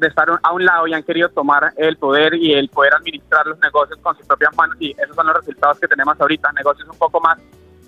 estar 0.00 0.28
a 0.42 0.52
un 0.52 0.64
lado 0.64 0.86
y 0.86 0.92
han 0.92 1.02
querido 1.02 1.28
tomar 1.30 1.72
el 1.76 1.96
poder 1.96 2.34
y 2.34 2.52
el 2.52 2.68
poder 2.68 2.94
administrar 2.94 3.46
los 3.46 3.58
negocios 3.60 3.98
con 4.02 4.14
sus 4.16 4.26
propias 4.26 4.54
manos 4.56 4.76
y 4.78 4.90
esos 4.98 5.14
son 5.14 5.26
los 5.26 5.36
resultados 5.36 5.78
que 5.78 5.88
tenemos 5.88 6.20
ahorita, 6.20 6.52
negocios 6.52 6.88
un 6.90 6.98
poco 6.98 7.20
más 7.20 7.38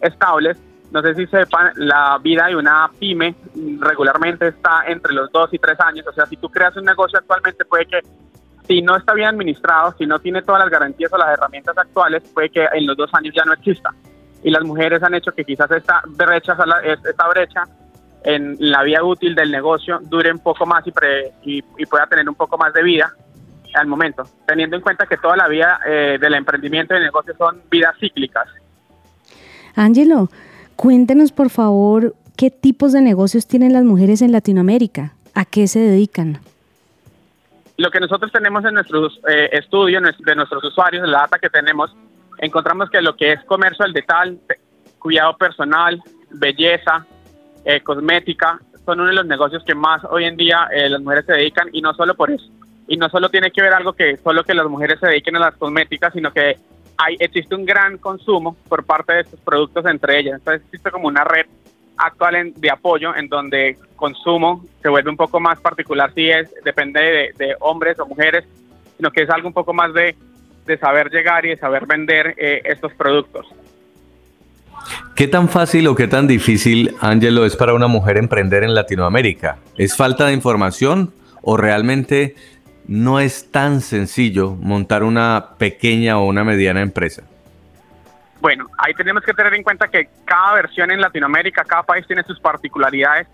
estables. 0.00 0.56
No 0.92 1.02
sé 1.02 1.14
si 1.14 1.26
sepan, 1.26 1.72
la 1.74 2.18
vida 2.22 2.46
de 2.46 2.56
una 2.56 2.90
pyme 2.98 3.34
regularmente 3.80 4.48
está 4.48 4.84
entre 4.86 5.12
los 5.12 5.30
dos 5.32 5.52
y 5.52 5.58
tres 5.58 5.78
años, 5.80 6.06
o 6.06 6.12
sea, 6.12 6.24
si 6.26 6.36
tú 6.36 6.48
creas 6.48 6.76
un 6.76 6.84
negocio 6.84 7.18
actualmente 7.18 7.64
puede 7.64 7.86
que 7.86 8.00
si 8.66 8.82
no 8.82 8.96
está 8.96 9.14
bien 9.14 9.28
administrado, 9.28 9.94
si 9.98 10.06
no 10.06 10.18
tiene 10.18 10.42
todas 10.42 10.60
las 10.62 10.70
garantías 10.70 11.12
o 11.12 11.18
las 11.18 11.30
herramientas 11.30 11.76
actuales, 11.78 12.22
puede 12.34 12.50
que 12.50 12.66
en 12.72 12.86
los 12.86 12.96
dos 12.96 13.10
años 13.14 13.34
ya 13.34 13.44
no 13.44 13.52
exista. 13.52 13.90
Y 14.42 14.50
las 14.50 14.64
mujeres 14.64 15.02
han 15.02 15.14
hecho 15.14 15.32
que 15.32 15.44
quizás 15.44 15.70
esta 15.70 16.02
brecha, 16.06 16.56
esta 16.84 17.28
brecha 17.28 17.64
en 18.24 18.56
la 18.58 18.82
vía 18.82 19.04
útil 19.04 19.34
del 19.34 19.50
negocio 19.50 20.00
dure 20.02 20.32
un 20.32 20.40
poco 20.40 20.66
más 20.66 20.84
y, 20.86 20.92
y, 21.76 21.86
pueda 21.86 22.06
tener 22.06 22.28
un 22.28 22.34
poco 22.34 22.58
más 22.58 22.72
de 22.72 22.82
vida 22.82 23.12
al 23.74 23.86
momento, 23.86 24.24
teniendo 24.46 24.76
en 24.76 24.82
cuenta 24.82 25.06
que 25.06 25.16
toda 25.16 25.36
la 25.36 25.48
vida 25.48 25.80
eh, 25.86 26.18
del 26.20 26.34
emprendimiento 26.34 26.94
y 26.94 26.96
del 26.96 27.06
negocio 27.06 27.34
son 27.36 27.60
vidas 27.70 27.94
cíclicas. 28.00 28.48
Ángelo, 29.74 30.30
cuéntenos 30.76 31.30
por 31.30 31.50
favor 31.50 32.14
qué 32.36 32.50
tipos 32.50 32.92
de 32.92 33.02
negocios 33.02 33.46
tienen 33.46 33.72
las 33.72 33.84
mujeres 33.84 34.22
en 34.22 34.32
Latinoamérica, 34.32 35.12
a 35.34 35.44
qué 35.44 35.68
se 35.68 35.80
dedican. 35.80 36.40
Lo 37.78 37.90
que 37.90 38.00
nosotros 38.00 38.32
tenemos 38.32 38.64
en 38.64 38.74
nuestros 38.74 39.20
eh, 39.28 39.50
estudios 39.52 40.02
de 40.18 40.34
nuestros 40.34 40.64
usuarios, 40.64 41.04
en 41.04 41.10
la 41.10 41.20
data 41.20 41.38
que 41.38 41.50
tenemos, 41.50 41.94
encontramos 42.38 42.88
que 42.90 43.02
lo 43.02 43.16
que 43.16 43.32
es 43.32 43.44
comercio 43.44 43.84
al 43.84 43.92
detalle, 43.92 44.38
cuidado 44.98 45.36
personal, 45.36 46.02
belleza, 46.30 47.06
eh, 47.64 47.80
cosmética, 47.80 48.60
son 48.84 49.00
uno 49.00 49.08
de 49.10 49.16
los 49.16 49.26
negocios 49.26 49.62
que 49.64 49.74
más 49.74 50.02
hoy 50.04 50.24
en 50.24 50.36
día 50.36 50.68
eh, 50.72 50.88
las 50.88 51.00
mujeres 51.00 51.26
se 51.26 51.32
dedican 51.32 51.68
y 51.72 51.82
no 51.82 51.92
solo 51.94 52.14
por 52.14 52.30
eso. 52.30 52.46
Y 52.88 52.96
no 52.96 53.08
solo 53.08 53.28
tiene 53.28 53.50
que 53.50 53.60
ver 53.60 53.74
algo 53.74 53.92
que 53.92 54.16
solo 54.18 54.44
que 54.44 54.54
las 54.54 54.66
mujeres 54.66 55.00
se 55.00 55.08
dediquen 55.08 55.36
a 55.36 55.40
las 55.40 55.56
cosméticas, 55.56 56.12
sino 56.12 56.32
que 56.32 56.56
hay, 56.96 57.16
existe 57.18 57.54
un 57.54 57.66
gran 57.66 57.98
consumo 57.98 58.56
por 58.68 58.84
parte 58.84 59.12
de 59.12 59.20
estos 59.22 59.40
productos 59.40 59.84
entre 59.86 60.20
ellas. 60.20 60.36
Entonces 60.38 60.62
existe 60.66 60.90
como 60.90 61.08
una 61.08 61.24
red 61.24 61.46
actual 61.96 62.52
de 62.56 62.70
apoyo 62.70 63.14
en 63.14 63.28
donde 63.28 63.76
consumo 63.96 64.64
se 64.82 64.88
vuelve 64.88 65.10
un 65.10 65.16
poco 65.16 65.40
más 65.40 65.58
particular 65.60 66.12
si 66.14 66.28
es, 66.28 66.48
depende 66.64 67.32
de, 67.36 67.56
hombres 67.60 67.98
o 67.98 68.06
mujeres, 68.06 68.44
sino 68.96 69.10
que 69.10 69.22
es 69.22 69.30
algo 69.30 69.48
un 69.48 69.54
poco 69.54 69.72
más 69.72 69.92
de, 69.94 70.14
saber 70.80 71.10
llegar 71.10 71.46
y 71.46 71.50
de 71.50 71.56
saber 71.56 71.86
vender 71.86 72.34
eh, 72.36 72.60
estos 72.64 72.92
productos. 72.94 73.46
¿Qué 75.14 75.28
tan 75.28 75.48
fácil 75.48 75.86
o 75.88 75.94
qué 75.94 76.08
tan 76.08 76.26
difícil, 76.26 76.94
Ángelo, 77.00 77.46
es 77.46 77.56
para 77.56 77.72
una 77.74 77.86
mujer 77.86 78.16
emprender 78.16 78.64
en 78.64 78.74
Latinoamérica? 78.74 79.58
¿Es 79.76 79.96
falta 79.96 80.26
de 80.26 80.32
información 80.32 81.12
o 81.42 81.56
realmente 81.56 82.34
no 82.86 83.20
es 83.20 83.50
tan 83.50 83.80
sencillo 83.80 84.50
montar 84.60 85.02
una 85.02 85.54
pequeña 85.58 86.18
o 86.18 86.26
una 86.26 86.44
mediana 86.44 86.82
empresa? 86.82 87.22
Bueno, 88.40 88.66
ahí 88.78 88.94
tenemos 88.94 89.22
que 89.22 89.32
tener 89.32 89.54
en 89.54 89.62
cuenta 89.62 89.88
que 89.88 90.08
cada 90.24 90.54
versión 90.54 90.90
en 90.90 91.00
Latinoamérica, 91.00 91.64
cada 91.64 91.82
país 91.82 92.06
tiene 92.06 92.22
sus 92.22 92.38
particularidades. 92.38 93.26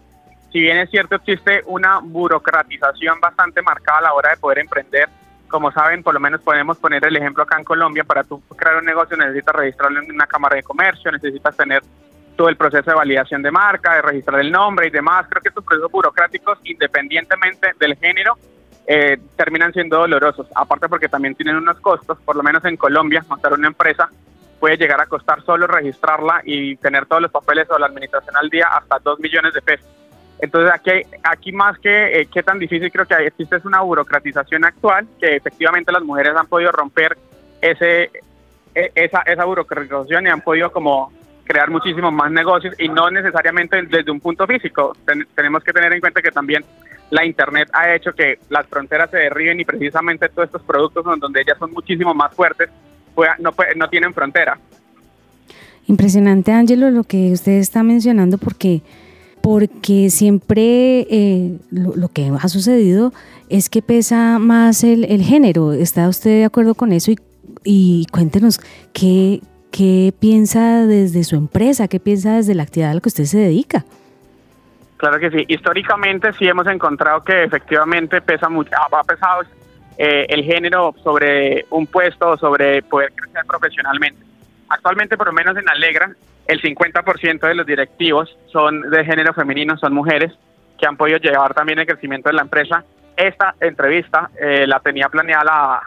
Si 0.53 0.61
bien 0.61 0.79
es 0.79 0.91
cierto, 0.91 1.17
existe 1.17 1.63
una 1.67 1.99
burocratización 1.99 3.21
bastante 3.21 3.63
marcada 3.63 3.99
a 3.99 4.03
la 4.03 4.15
hora 4.15 4.31
de 4.31 4.37
poder 4.37 4.61
emprender. 4.61 5.09
Como 5.49 5.73
saben, 5.73 6.03
por 6.03 6.15
lo 6.15 6.21
menos 6.21 6.41
podemos 6.41 6.79
poner 6.79 7.05
el 7.05 7.17
ejemplo 7.17 7.43
acá 7.43 7.59
en 7.59 7.65
Colombia, 7.65 8.05
para 8.05 8.25
tú 8.25 8.41
crear 8.57 8.77
un 8.77 8.85
negocio 8.85 9.17
necesitas 9.17 9.55
registrarlo 9.55 10.01
en 10.01 10.11
una 10.11 10.27
cámara 10.27 10.57
de 10.57 10.63
comercio, 10.63 11.11
necesitas 11.11 11.57
tener 11.57 11.83
todo 12.37 12.49
el 12.49 12.57
proceso 12.57 12.91
de 12.91 12.97
validación 12.97 13.43
de 13.43 13.51
marca, 13.51 13.97
de 13.97 14.03
registrar 14.03 14.41
el 14.41 14.51
nombre 14.51 14.87
y 14.87 14.91
demás. 14.91 15.27
Creo 15.29 15.43
que 15.43 15.49
estos 15.49 15.65
procesos 15.65 15.91
burocráticos, 15.91 16.59
independientemente 16.65 17.73
del 17.79 17.97
género, 17.97 18.39
eh, 18.87 19.19
terminan 19.37 19.73
siendo 19.73 19.99
dolorosos. 19.99 20.47
Aparte 20.55 20.89
porque 20.89 21.09
también 21.09 21.35
tienen 21.35 21.57
unos 21.57 21.79
costos, 21.81 22.19
por 22.25 22.37
lo 22.37 22.43
menos 22.43 22.65
en 22.65 22.77
Colombia, 22.77 23.25
montar 23.29 23.53
una 23.53 23.69
empresa 23.69 24.09
puede 24.63 24.77
llegar 24.77 25.01
a 25.01 25.07
costar 25.07 25.45
solo 25.45 25.67
registrarla 25.67 26.41
y 26.45 26.77
tener 26.77 27.07
todos 27.07 27.21
los 27.21 27.33
papeles 27.33 27.69
o 27.69 27.81
la 27.81 27.87
administración 27.87 28.37
al 28.37 28.49
día 28.49 28.69
hasta 28.69 29.01
2 29.01 29.19
millones 29.19 29.53
de 29.55 29.61
pesos. 29.61 29.89
Entonces 30.39 30.73
aquí, 30.73 30.91
aquí 31.25 31.51
más 31.51 31.81
que 31.81 32.21
eh, 32.21 32.29
qué 32.33 32.45
tan 32.45 32.61
difícil 32.61 32.93
creo 32.93 33.05
que 33.05 33.27
existe 33.27 33.57
es 33.57 33.65
una 33.65 33.81
burocratización 33.81 34.65
actual 34.65 35.09
que 35.19 35.35
efectivamente 35.35 35.91
las 35.91 36.05
mujeres 36.05 36.37
han 36.37 36.47
podido 36.47 36.71
romper 36.71 37.19
ese, 37.61 38.05
e, 38.73 38.93
esa, 38.95 39.23
esa 39.23 39.45
burocratización 39.45 40.29
y 40.29 40.31
han 40.31 40.43
podido 40.43 40.71
como 40.71 41.13
crear 41.43 41.69
muchísimos 41.69 42.13
más 42.13 42.31
negocios 42.31 42.73
y 42.79 42.89
no 42.89 43.11
necesariamente 43.11 43.83
desde 43.83 44.13
un 44.13 44.21
punto 44.21 44.47
físico. 44.47 44.97
tenemos 45.35 45.65
que 45.65 45.73
tener 45.73 45.93
en 45.93 45.99
cuenta 45.99 46.23
que 46.23 46.31
también 46.31 46.65
la 47.11 47.27
Internet 47.27 47.69
ha 47.73 47.93
hecho 47.93 48.13
que 48.13 48.39
las 48.49 48.69
fronteras 48.69 49.11
se 49.11 49.17
derriben 49.17 49.59
y 49.59 49.65
precisamente 49.65 50.29
todos 50.29 50.47
estos 50.47 50.63
productos 50.63 51.05
donde 51.19 51.41
ellas 51.41 51.59
son 51.59 51.73
muchísimo 51.73 52.15
más 52.15 52.33
fuertes 52.33 52.71
no, 53.39 53.55
no 53.77 53.89
tienen 53.89 54.15
frontera. 54.15 54.59
Impresionante, 55.87 56.53
Ángelo, 56.53 56.91
lo 56.91 57.05
que 57.05 57.33
usted 57.33 57.53
está 57.53 57.83
mencionando, 57.83 58.39
porque, 58.39 58.83
porque 59.43 60.11
siempre 60.11 61.07
eh, 61.11 61.59
lo, 61.71 62.09
que 62.09 62.31
ha 62.41 62.49
sucedido 62.49 63.13
es 63.49 63.69
que 63.69 63.83
pesa 63.83 64.39
más 64.39 64.85
el, 64.85 65.23
género. 65.23 65.73
¿Está 65.73 66.09
usted 66.09 66.31
de 66.31 66.45
acuerdo 66.45 66.75
con 66.75 66.93
eso? 66.93 67.11
Y, 67.11 67.19
y 67.65 68.07
cuéntenos 68.13 68.61
qué, 68.93 69.41
qué 69.73 70.15
piensa 70.19 70.87
desde 70.87 71.25
su 71.25 71.35
empresa, 71.35 71.89
qué 71.89 71.99
piensa 71.99 72.37
desde 72.37 72.55
la 72.55 72.63
actividad 72.63 72.93
a 72.93 72.95
la 72.95 73.01
que 73.01 73.09
usted 73.09 73.25
se 73.25 73.39
dedica. 73.39 73.85
Claro 74.99 75.19
que 75.19 75.31
sí. 75.31 75.45
Históricamente 75.49 76.33
sí 76.35 76.47
hemos 76.47 76.67
encontrado 76.69 77.25
que 77.25 77.43
efectivamente 77.43 78.21
pesa 78.21 78.49
mucho, 78.49 78.71
ha 78.77 79.03
pesado 79.03 79.43
eh, 79.99 80.27
el 80.29 80.45
género 80.45 80.95
sobre 81.03 81.67
un 81.71 81.87
puesto 81.87 82.31
o 82.31 82.37
sobre 82.37 82.83
poder 82.83 83.13
crecer 83.13 83.45
profesionalmente. 83.47 84.25
Actualmente, 84.69 85.17
por 85.17 85.27
lo 85.27 85.33
menos 85.33 85.57
en 85.57 85.69
Alegra, 85.69 86.11
el 86.47 86.61
50% 86.61 87.41
de 87.41 87.55
los 87.55 87.67
directivos 87.67 88.37
son 88.51 88.91
de 88.91 89.05
género 89.05 89.33
femenino, 89.35 89.77
son 89.77 89.95
mujeres 89.95 90.33
que 90.79 90.87
han 90.87 90.97
podido 90.97 91.19
llevar 91.19 91.55
también 91.55 91.79
el 91.79 91.87
crecimiento 91.87 92.29
de 92.29 92.35
la 92.35 92.43
empresa. 92.43 92.85
Esta 93.17 93.55
entrevista 93.61 94.31
eh, 94.41 94.67
la 94.67 94.81
tenía 94.81 95.09
planeada 95.09 95.45
la, 95.45 95.83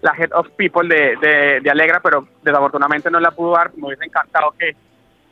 la 0.00 0.14
Head 0.18 0.32
of 0.32 0.48
People 0.56 0.88
de, 0.88 1.60
de, 1.62 1.70
Alegra, 1.70 2.00
pero 2.00 2.26
desafortunadamente 2.42 3.10
no 3.10 3.20
la 3.20 3.30
pudo 3.30 3.52
dar. 3.52 3.70
Me 3.76 3.88
hubiese 3.88 4.04
encantado 4.04 4.54
que 4.58 4.74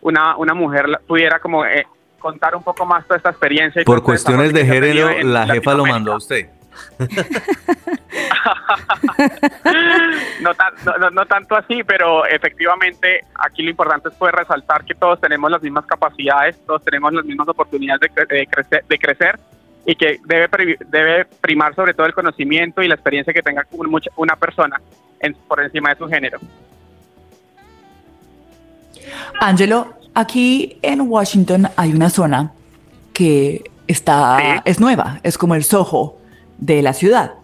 una, 0.02 0.36
una 0.36 0.54
mujer 0.54 0.86
pudiera 1.06 1.40
como 1.40 1.64
eh, 1.64 1.86
contar 2.18 2.54
un 2.54 2.62
poco 2.62 2.86
más 2.86 3.04
toda 3.06 3.16
esta 3.16 3.30
experiencia. 3.30 3.82
Por 3.84 4.02
cuestiones 4.02 4.52
de 4.52 4.64
género, 4.64 5.10
la 5.22 5.46
jefa 5.46 5.74
lo 5.74 5.84
mandó 5.84 6.12
a 6.12 6.16
usted. 6.16 6.48
no, 10.40 10.52
no, 11.10 11.26
tanto 11.26 11.56
así, 11.56 11.82
pero 11.84 12.24
efectivamente 12.26 13.24
aquí 13.34 13.62
lo 13.62 13.70
importante 13.70 14.08
es 14.08 14.14
poder 14.14 14.34
resaltar 14.34 14.84
que 14.84 14.94
todos 14.94 15.20
tenemos 15.20 15.50
las 15.50 15.62
mismas 15.62 15.86
capacidades, 15.86 16.56
todos 16.66 16.84
tenemos 16.84 17.12
las 17.12 17.24
mismas 17.24 17.48
oportunidades 17.48 18.00
de, 18.00 18.46
crecer, 18.46 18.84
de 18.88 18.98
crecer 18.98 19.38
y 19.84 19.96
que 19.96 20.20
debe, 20.24 20.78
debe 20.88 21.24
primar 21.40 21.74
sobre 21.74 21.94
todo 21.94 22.06
el 22.06 22.14
conocimiento 22.14 22.82
y 22.82 22.88
la 22.88 22.94
experiencia 22.94 23.32
que 23.32 23.42
tenga 23.42 23.66
una 24.16 24.36
persona 24.36 24.80
por 25.48 25.62
encima 25.62 25.90
de 25.90 25.96
su 25.96 26.08
género. 26.08 26.38
Angelo, 29.40 29.94
aquí 30.14 30.78
en 30.82 31.00
Washington 31.02 31.68
hay 31.76 31.92
una 31.92 32.10
zona 32.10 32.52
que 33.12 33.70
está, 33.86 34.62
es 34.64 34.80
nueva, 34.80 35.20
es 35.22 35.38
como 35.38 35.54
el 35.54 35.64
Soho 35.64 36.18
de 36.62 36.80
la 36.80 36.92
ciudad. 36.92 37.34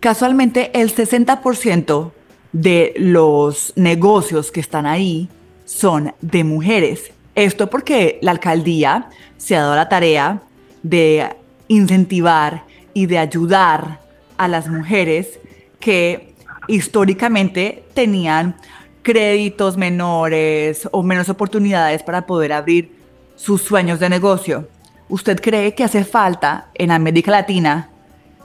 Casualmente, 0.00 0.70
el 0.80 0.94
60% 0.94 2.12
de 2.52 2.94
los 2.96 3.74
negocios 3.76 4.50
que 4.50 4.60
están 4.60 4.86
ahí 4.86 5.28
son 5.66 6.14
de 6.22 6.42
mujeres. 6.42 7.12
Esto 7.34 7.68
porque 7.68 8.18
la 8.22 8.30
alcaldía 8.30 9.10
se 9.36 9.56
ha 9.56 9.60
dado 9.60 9.76
la 9.76 9.88
tarea 9.88 10.42
de 10.82 11.28
incentivar 11.68 12.64
y 12.94 13.06
de 13.06 13.18
ayudar 13.18 14.00
a 14.38 14.48
las 14.48 14.68
mujeres 14.68 15.38
que 15.78 16.34
históricamente 16.66 17.84
tenían 17.92 18.56
créditos 19.02 19.76
menores 19.76 20.88
o 20.92 21.02
menos 21.02 21.28
oportunidades 21.28 22.02
para 22.02 22.26
poder 22.26 22.54
abrir 22.54 22.90
sus 23.36 23.62
sueños 23.62 24.00
de 24.00 24.08
negocio. 24.08 24.68
¿Usted 25.10 25.40
cree 25.40 25.74
que 25.74 25.84
hace 25.84 26.04
falta 26.04 26.68
en 26.74 26.90
América 26.90 27.30
Latina 27.30 27.90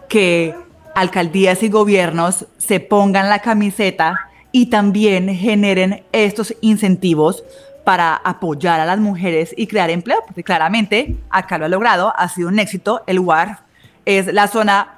que 0.08 0.56
alcaldías 0.96 1.62
y 1.63 1.70
gobiernos 1.70 2.46
se 2.58 2.80
pongan 2.80 3.30
la 3.30 3.39
camiseta 3.39 4.30
y 4.52 4.68
también 4.68 5.34
generen 5.36 6.04
estos 6.12 6.56
incentivos 6.62 7.44
para 7.84 8.15
apoyar 8.15 8.80
a 8.80 8.86
las 8.86 9.00
mujeres 9.00 9.54
y 9.56 9.68
crear 9.68 9.89
empleo, 9.89 10.20
porque 10.26 10.44
claramente 10.44 11.15
acá 11.30 11.58
lo 11.58 11.65
ha 11.65 11.70
logrado, 11.70 12.13
ha 12.18 12.28
sido 12.30 12.48
un 12.48 12.58
éxito. 12.60 13.04
El 13.06 13.20
WARF 13.20 13.60
es 14.06 14.34
la 14.34 14.48
zona 14.48 14.96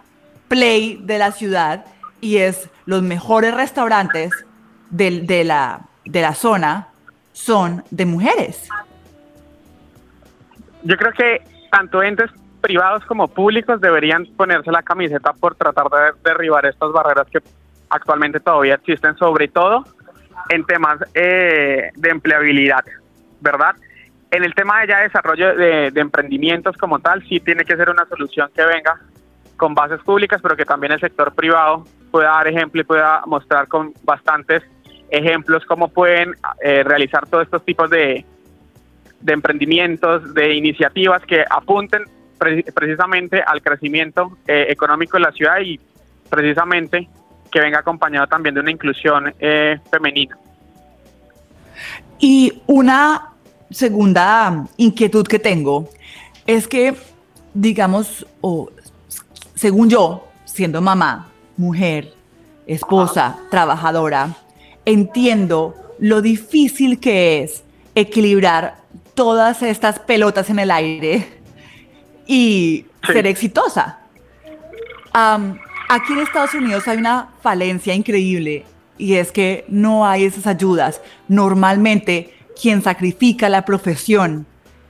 play 0.47 0.99
de 1.03 1.17
la 1.17 1.31
ciudad 1.31 1.85
y 2.21 2.37
es 2.37 2.69
los 2.85 3.01
mejores 3.01 3.53
restaurantes 3.53 4.31
de, 4.89 5.43
la, 5.43 5.81
de 6.05 6.21
la 6.21 6.33
zona 6.33 6.87
son 7.33 7.83
de 7.91 8.05
mujeres. 8.05 8.67
Yo 10.83 10.95
creo 10.95 11.11
que 11.11 11.41
tanto 11.71 12.01
entes 12.01 12.31
privados 12.67 13.05
como 13.05 13.29
públicos 13.29 13.79
deberían 13.79 14.25
ponerse 14.35 14.69
la 14.71 14.83
camiseta 14.83 15.31
por 15.31 15.55
tratar 15.55 15.85
de 15.85 16.29
derribar 16.29 16.65
estas 16.65 16.91
barreras 16.91 17.25
que 17.31 17.39
actualmente 17.89 18.41
todavía 18.41 18.73
existen, 18.75 19.15
sobre 19.15 19.47
todo 19.47 19.85
en 20.49 20.65
temas 20.65 20.99
eh, 21.13 21.91
de 21.95 22.09
empleabilidad, 22.09 22.83
¿verdad? 23.39 23.73
En 24.31 24.43
el 24.43 24.53
tema 24.53 24.81
de 24.81 24.87
ya 24.87 24.99
desarrollo 24.99 25.55
de, 25.55 25.93
emprendimientos 25.95 26.75
como 26.75 26.99
tal, 26.99 27.25
sí 27.29 27.39
tiene 27.39 27.63
que 27.63 27.77
ser 27.77 27.89
una 27.89 28.05
solución 28.05 28.49
que 28.53 28.65
venga 28.65 28.99
con 29.55 29.73
bases 29.73 30.01
públicas, 30.01 30.41
pero 30.41 30.57
que 30.57 30.65
también 30.65 30.91
el 30.91 30.99
sector 30.99 31.33
privado 31.33 31.85
pueda 32.11 32.31
dar 32.31 32.49
ejemplo 32.49 32.81
y 32.81 32.83
pueda 32.83 33.21
mostrar 33.27 33.69
con 33.69 33.93
bastantes 34.03 34.61
ejemplos 35.09 35.63
cómo 35.65 35.87
pueden 35.87 36.33
eh, 36.61 36.83
realizar 36.83 37.25
todos 37.27 37.45
estos 37.45 37.63
tipos 37.63 37.89
de, 37.89 38.25
de 39.21 39.33
emprendimientos, 39.33 40.33
de 40.33 40.53
iniciativas 40.53 41.25
que 41.25 41.45
apunten 41.49 42.03
precisamente 42.37 43.41
al 43.41 43.61
crecimiento 43.61 44.37
eh, 44.47 44.67
económico 44.69 45.17
de 45.17 45.23
la 45.23 45.31
ciudad 45.31 45.59
y 45.59 45.79
precisamente 46.29 47.07
que 47.51 47.59
venga 47.59 47.79
acompañado 47.79 48.27
también 48.27 48.55
de 48.55 48.61
una 48.61 48.71
inclusión 48.71 49.33
eh, 49.39 49.79
femenina. 49.89 50.37
Y 52.19 52.61
una 52.67 53.33
segunda 53.69 54.65
inquietud 54.77 55.25
que 55.27 55.39
tengo 55.39 55.89
es 56.45 56.67
que, 56.67 56.95
digamos, 57.53 58.25
o 58.41 58.69
según 59.55 59.89
yo, 59.89 60.27
siendo 60.45 60.81
mamá, 60.81 61.29
mujer, 61.57 62.13
esposa, 62.65 63.39
trabajadora, 63.49 64.35
entiendo 64.85 65.75
lo 65.99 66.21
difícil 66.21 66.99
que 66.99 67.43
es 67.43 67.63
equilibrar 67.95 68.77
todas 69.15 69.63
estas 69.63 69.99
pelotas 69.99 70.49
en 70.49 70.59
el 70.59 70.71
aire 70.71 71.36
y 72.27 72.85
ser 73.05 73.25
exitosa. 73.25 73.99
aquí 75.13 76.13
en 76.13 76.19
Estados 76.19 76.53
Unidos 76.53 76.87
hay 76.87 76.97
una 76.97 77.29
falencia 77.41 77.93
increíble 77.93 78.65
y 78.97 79.15
es 79.15 79.31
que 79.31 79.65
no 79.67 80.05
hay 80.05 80.25
esas 80.25 80.45
ayudas. 80.45 81.01
Normalmente 81.27 82.33
quien 82.61 82.81
sacrifica 82.81 83.49
la 83.49 83.63
profesión 83.65 84.45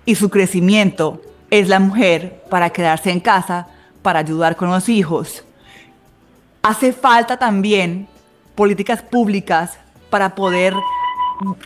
y 0.06 0.16
su 0.16 0.30
crecimiento 0.30 1.22
es 1.50 1.70
la 1.70 1.80
mujer 1.80 2.42
para 2.50 2.70
quedarse 2.72 3.12
en 3.12 3.20
casa, 3.20 3.68
para 4.02 4.20
ayudar 4.20 4.56
con 4.56 4.70
los 4.70 4.90
hijos. 4.90 5.44
Hace 6.64 6.92
falta 6.92 7.38
también 7.38 8.08
políticas 8.56 9.02
públicas 9.02 9.78
para 10.10 10.34
poder 10.36 10.74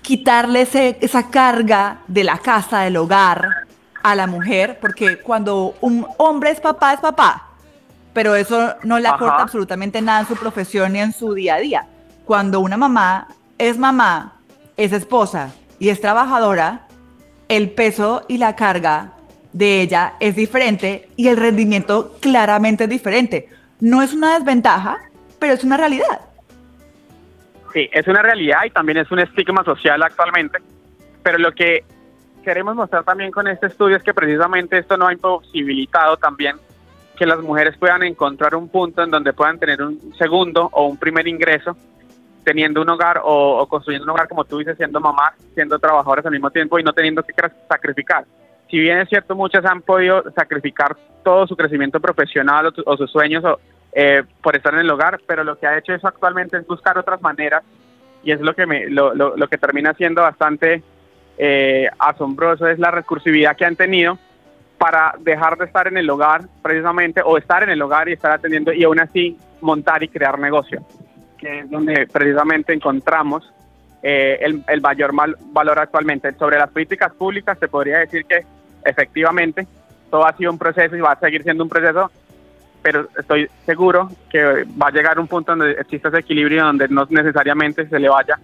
quitarle 0.01 0.67
esa 0.99 1.29
carga 1.29 2.01
de 2.07 2.23
la 2.23 2.37
casa, 2.37 2.81
del 2.81 2.97
hogar, 2.97 3.67
a 4.03 4.15
la 4.15 4.27
mujer, 4.27 4.77
porque 4.81 5.17
cuando 5.17 5.75
un 5.81 6.05
hombre 6.17 6.51
es 6.51 6.59
papá, 6.59 6.93
es 6.93 6.99
papá. 6.99 7.47
pero 8.13 8.35
eso 8.35 8.75
no 8.83 8.99
le 8.99 9.07
Ajá. 9.07 9.15
aporta 9.15 9.41
absolutamente 9.41 10.01
nada 10.01 10.19
en 10.21 10.27
su 10.27 10.35
profesión 10.35 10.91
ni 10.91 10.99
en 10.99 11.13
su 11.13 11.33
día 11.33 11.55
a 11.55 11.59
día. 11.59 11.85
Cuando 12.25 12.59
una 12.59 12.75
mamá 12.75 13.27
es 13.57 13.77
mamá, 13.77 14.33
es 14.75 14.91
esposa 14.91 15.53
y 15.79 15.87
es 15.89 16.01
trabajadora, 16.01 16.87
el 17.47 17.69
peso 17.71 18.25
y 18.27 18.37
la 18.37 18.55
carga 18.57 19.13
de 19.53 19.81
ella 19.81 20.13
es 20.19 20.35
diferente 20.35 21.07
y 21.15 21.29
el 21.29 21.37
rendimiento 21.37 22.17
claramente 22.19 22.83
es 22.83 22.89
diferente. 22.89 23.47
No 23.79 24.01
es 24.01 24.13
una 24.13 24.37
desventaja, 24.37 24.97
pero 25.39 25.53
es 25.53 25.63
una 25.63 25.77
realidad. 25.77 26.19
Sí, 27.73 27.89
es 27.93 28.05
una 28.07 28.21
realidad 28.21 28.59
y 28.65 28.71
también 28.71 28.97
es 28.97 29.09
un 29.11 29.19
estigma 29.19 29.63
social 29.63 30.03
actualmente, 30.03 30.57
pero 31.23 31.37
lo 31.37 31.53
que 31.53 31.85
queremos 32.41 32.75
mostrar 32.75 33.03
también 33.03 33.31
con 33.31 33.47
este 33.47 33.67
estudio 33.67 33.97
es 33.97 34.03
que 34.03 34.13
precisamente 34.13 34.77
esto 34.77 34.97
no 34.97 35.07
ha 35.07 35.13
imposibilitado 35.13 36.17
también 36.17 36.57
que 37.17 37.25
las 37.25 37.39
mujeres 37.39 37.77
puedan 37.77 38.03
encontrar 38.03 38.55
un 38.55 38.69
punto 38.69 39.03
en 39.03 39.11
donde 39.11 39.33
puedan 39.33 39.59
tener 39.59 39.81
un 39.81 40.13
segundo 40.17 40.69
o 40.71 40.87
un 40.87 40.97
primer 40.97 41.27
ingreso 41.27 41.75
teniendo 42.43 42.81
un 42.81 42.89
hogar 42.89 43.21
o, 43.23 43.59
o 43.59 43.67
construyendo 43.67 44.05
un 44.05 44.09
hogar 44.11 44.27
como 44.27 44.43
tú 44.43 44.57
dices, 44.57 44.75
siendo 44.77 44.99
mamás, 44.99 45.33
siendo 45.53 45.77
trabajadoras 45.77 46.25
al 46.25 46.31
mismo 46.31 46.49
tiempo 46.49 46.79
y 46.79 46.83
no 46.83 46.93
teniendo 46.93 47.21
que 47.23 47.33
sacrificar. 47.69 48.25
Si 48.69 48.79
bien 48.79 48.99
es 48.99 49.09
cierto, 49.09 49.35
muchas 49.35 49.63
han 49.65 49.81
podido 49.81 50.23
sacrificar 50.31 50.97
todo 51.23 51.45
su 51.45 51.55
crecimiento 51.55 51.99
profesional 51.99 52.67
o, 52.67 52.71
o 52.85 52.97
sus 52.97 53.11
sueños 53.11 53.43
o, 53.43 53.59
eh, 53.93 54.23
por 54.41 54.55
estar 54.55 54.73
en 54.73 54.79
el 54.79 54.89
hogar, 54.89 55.19
pero 55.27 55.43
lo 55.43 55.59
que 55.59 55.67
ha 55.67 55.77
hecho 55.77 55.93
eso 55.93 56.07
actualmente 56.07 56.57
es 56.57 56.65
buscar 56.65 56.97
otras 56.97 57.21
maneras 57.21 57.63
y 58.23 58.31
es 58.31 58.39
lo 58.39 58.55
que 58.55 58.65
me, 58.65 58.89
lo, 58.89 59.13
lo, 59.13 59.35
lo 59.35 59.47
que 59.47 59.57
termina 59.57 59.93
siendo 59.93 60.21
bastante 60.21 60.81
eh, 61.43 61.89
asombroso 61.97 62.67
es 62.67 62.77
la 62.77 62.91
recursividad 62.91 63.55
que 63.57 63.65
han 63.65 63.75
tenido 63.75 64.19
para 64.77 65.15
dejar 65.19 65.57
de 65.57 65.65
estar 65.65 65.87
en 65.87 65.97
el 65.97 66.07
hogar 66.07 66.43
precisamente 66.61 67.19
o 67.25 67.35
estar 67.35 67.63
en 67.63 67.71
el 67.71 67.81
hogar 67.81 68.07
y 68.09 68.13
estar 68.13 68.31
atendiendo 68.31 68.71
y 68.71 68.83
aún 68.83 68.99
así 68.99 69.35
montar 69.59 70.03
y 70.03 70.07
crear 70.07 70.37
negocio, 70.37 70.83
que 71.39 71.59
es 71.61 71.69
donde 71.71 72.05
precisamente 72.05 72.73
encontramos 72.73 73.51
eh, 74.03 74.37
el, 74.41 74.63
el 74.67 74.81
mayor 74.81 75.13
mal- 75.13 75.35
valor 75.51 75.79
actualmente. 75.79 76.31
Sobre 76.33 76.59
las 76.59 76.69
políticas 76.69 77.11
públicas 77.13 77.57
se 77.59 77.67
podría 77.67 77.97
decir 77.97 78.25
que 78.25 78.45
efectivamente 78.85 79.65
todo 80.11 80.27
ha 80.27 80.37
sido 80.37 80.51
un 80.51 80.59
proceso 80.59 80.95
y 80.95 81.01
va 81.01 81.13
a 81.13 81.19
seguir 81.19 81.41
siendo 81.41 81.63
un 81.63 81.69
proceso, 81.69 82.11
pero 82.83 83.07
estoy 83.17 83.49
seguro 83.65 84.09
que 84.29 84.43
va 84.79 84.89
a 84.89 84.91
llegar 84.91 85.19
un 85.19 85.27
punto 85.27 85.55
donde 85.55 85.71
exista 85.71 86.09
ese 86.09 86.19
equilibrio 86.19 86.65
donde 86.65 86.87
no 86.87 87.07
necesariamente 87.09 87.87
se 87.87 87.99
le 87.99 88.09
vaya 88.09 88.37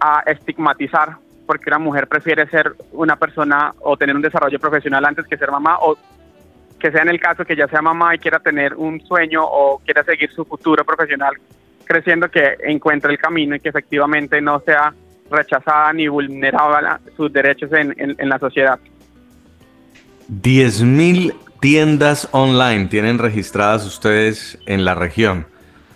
a 0.00 0.22
estigmatizar 0.26 1.16
porque 1.46 1.68
una 1.70 1.78
mujer 1.78 2.06
prefiere 2.06 2.48
ser 2.48 2.72
una 2.92 3.16
persona 3.16 3.74
o 3.80 3.96
tener 3.96 4.14
un 4.16 4.22
desarrollo 4.22 4.58
profesional 4.58 5.04
antes 5.04 5.26
que 5.26 5.36
ser 5.36 5.50
mamá 5.50 5.78
o 5.80 5.96
que 6.78 6.90
sea 6.90 7.02
en 7.02 7.08
el 7.10 7.20
caso 7.20 7.44
que 7.44 7.54
ya 7.56 7.68
sea 7.68 7.80
mamá 7.82 8.14
y 8.14 8.18
quiera 8.18 8.38
tener 8.40 8.74
un 8.74 9.00
sueño 9.00 9.42
o 9.44 9.78
quiera 9.84 10.02
seguir 10.04 10.30
su 10.32 10.44
futuro 10.44 10.84
profesional 10.84 11.34
creciendo 11.84 12.28
que 12.30 12.56
encuentre 12.64 13.12
el 13.12 13.18
camino 13.18 13.54
y 13.56 13.60
que 13.60 13.68
efectivamente 13.68 14.40
no 14.40 14.60
sea 14.60 14.92
rechazada 15.30 15.92
ni 15.92 16.08
vulnerada 16.08 17.00
sus 17.16 17.32
derechos 17.32 17.72
en, 17.72 17.94
en- 17.96 18.28
la 18.28 18.38
sociedad. 18.38 18.78
10.000 20.30 21.34
tiendas 21.60 22.28
online 22.32 22.86
tienen 22.86 23.18
registradas 23.18 23.84
ustedes 23.86 24.58
en 24.66 24.84
la 24.84 24.94
región. 24.94 25.46